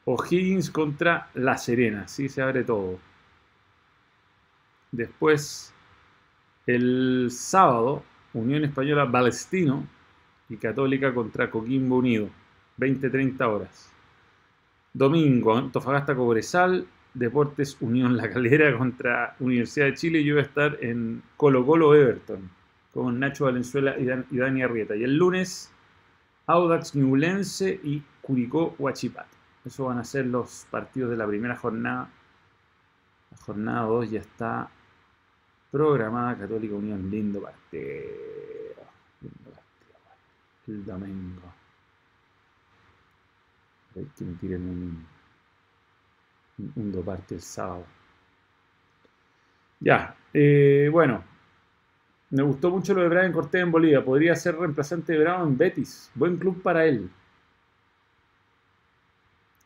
[0.06, 2.08] O'Higgins contra La Serena.
[2.08, 2.98] Sí, se abre todo.
[4.90, 5.72] Después,
[6.66, 9.86] el sábado, Unión Española Palestino
[10.48, 12.28] y Católica contra Coquimbo Unido.
[12.78, 13.92] 20-30 horas.
[14.92, 20.24] Domingo, Antofagasta Cobresal, Deportes Unión La Calera contra Universidad de Chile.
[20.24, 22.59] Yo voy a estar en Colo Colo Everton
[22.92, 24.04] con Nacho Valenzuela y,
[24.36, 24.96] Dani Arrieta.
[24.96, 25.70] Y el lunes,
[26.46, 29.36] Audax Ñublense y Curicó Huachipato.
[29.64, 32.08] Esos van a ser los partidos de la primera jornada.
[33.30, 34.70] La jornada 2 ya está
[35.70, 36.36] programada.
[36.36, 37.84] Católica Unión, lindo partido.
[39.20, 39.98] Lindo partido.
[40.66, 41.42] El domingo.
[43.96, 45.06] Hay que me tiren un,
[46.58, 47.84] un, un parte el sábado.
[49.80, 51.24] Ya, eh, bueno,
[52.30, 54.04] me gustó mucho lo de Brian Cortés en Bolivia.
[54.04, 56.10] Podría ser reemplazante de Bravo en Betis.
[56.14, 57.10] Buen club para él.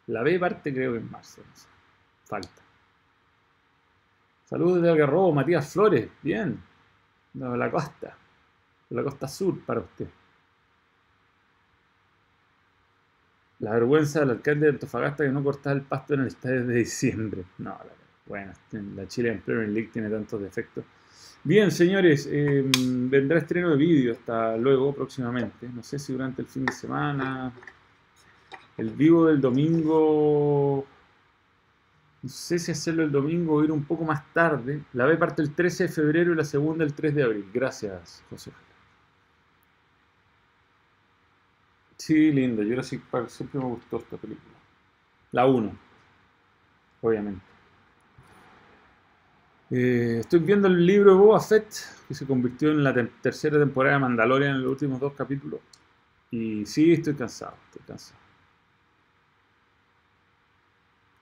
[0.07, 1.43] La B parte creo que en marzo.
[2.25, 2.63] Falta.
[4.47, 6.09] Saludos de Algarrobo, Matías Flores.
[6.23, 6.59] Bien.
[7.35, 8.17] De la costa.
[8.91, 10.09] La costa sur para usted.
[13.59, 16.75] La vergüenza del alcalde de Antofagasta que no cortaba el pasto en el estadio de
[16.77, 17.45] diciembre.
[17.59, 17.79] No,
[18.27, 20.85] bueno, la Chile en Premier League tiene tantos defectos.
[21.45, 22.71] Bien, señores, em,
[23.11, 25.69] vendrá estreno de vídeo hasta luego, próximamente.
[25.69, 27.53] No sé si durante el fin de semana.
[28.79, 30.87] El vivo del domingo.
[32.23, 34.83] No sé si hacerlo el domingo o ir un poco más tarde.
[34.95, 37.47] La B parte el 13 de febrero y la segunda el 3 de abril.
[37.53, 38.51] Gracias, José.
[41.99, 42.63] Sí, lindo.
[42.63, 44.55] Jurassic Park siempre me gustó esta película.
[45.33, 45.73] La 1,
[47.03, 47.54] obviamente.
[49.77, 51.67] Eh, estoy viendo el libro de Boba Fett,
[52.07, 55.59] que se convirtió en la tercera temporada de Mandalorian en los últimos dos capítulos.
[56.31, 58.21] Y sí, estoy cansado, estoy cansado.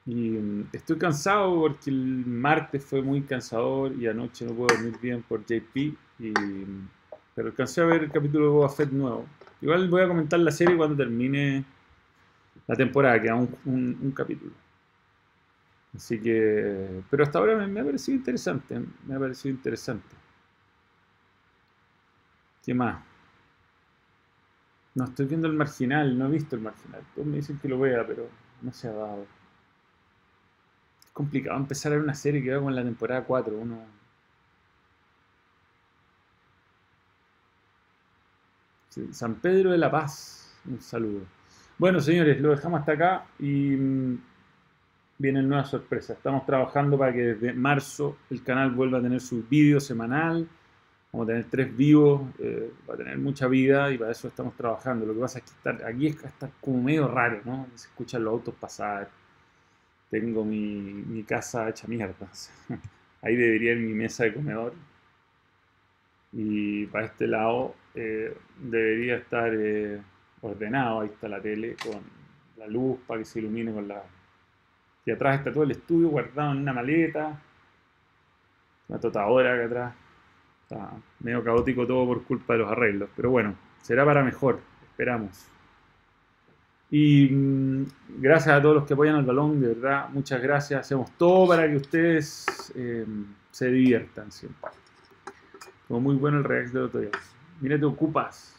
[0.05, 5.23] Mm, estoy cansado porque el martes fue muy cansador y anoche no puedo dormir bien
[5.23, 5.95] por JP.
[6.19, 6.89] Mm,
[7.35, 9.25] pero alcancé a ver el capítulo de Boba Fett nuevo.
[9.63, 11.65] Igual voy a comentar la serie cuando termine
[12.67, 14.53] la temporada, queda un, un capítulo.
[15.95, 20.17] Así que, pero hasta ahora me, ha parecido interesante, me ha parecido interesante.
[22.65, 23.03] ¿Qué más?
[24.95, 27.03] No estoy viendo el marginal, no he visto el marginal.
[27.15, 28.29] Todos me dicen que lo vea, pero
[28.63, 29.27] no se ha dado.
[31.01, 33.57] Es complicado empezar a ver una serie que va con la temporada 4.
[33.57, 33.79] Uno.
[39.13, 40.55] San Pedro de la Paz.
[40.67, 41.23] Un saludo.
[41.79, 44.19] Bueno, señores, lo dejamos hasta acá y mm,
[45.23, 46.17] vienen nuevas sorpresas.
[46.17, 50.49] Estamos trabajando para que desde marzo el canal vuelva a tener su vídeo semanal.
[51.13, 54.57] Vamos a tener tres vivos, eh, va a tener mucha vida y para eso estamos
[54.57, 55.07] trabajando.
[55.07, 57.69] Lo que pasa es que estar, aquí está como medio raro, ¿no?
[57.77, 59.11] Se escuchan los autos pasar.
[60.11, 62.29] Tengo mi, casa hecha mierda.
[63.23, 64.75] Ahí debería ir mi mesa de comedor.
[66.33, 70.01] Y para este lado eh, debería estar eh,
[70.41, 71.03] ordenado.
[71.03, 72.03] Ahí está la tele con
[72.57, 74.03] la luz para que se ilumine con la...
[75.05, 77.41] Y atrás está todo el estudio guardado en una maleta.
[78.89, 79.95] Una totadora acá atrás
[81.21, 83.09] medio caótico todo por culpa de los arreglos.
[83.17, 85.47] Pero bueno, será para mejor, esperamos.
[86.91, 87.85] Y mm,
[88.19, 90.81] gracias a todos los que apoyan al balón, de verdad, muchas gracias.
[90.81, 93.07] Hacemos todo para que ustedes eh,
[93.51, 94.71] se diviertan siempre.
[95.89, 97.11] Fue muy bueno el react de otro día.
[97.61, 98.57] Mira, te ocupas.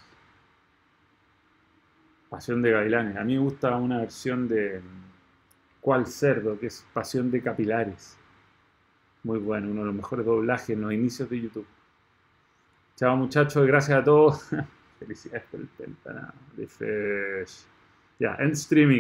[2.30, 3.18] Pasión de Gavilanes.
[3.18, 4.82] A mí me gusta una versión de
[5.84, 8.18] Cual Cerdo, que es Pasión de Capilares.
[9.24, 11.68] Muy bueno, uno de los mejores doblajes en los inicios de YouTube.
[12.96, 14.50] Chao muchachos, gracias a todos.
[15.00, 17.66] Felicidades por el Fresh.
[18.18, 18.92] Ya, end streaming.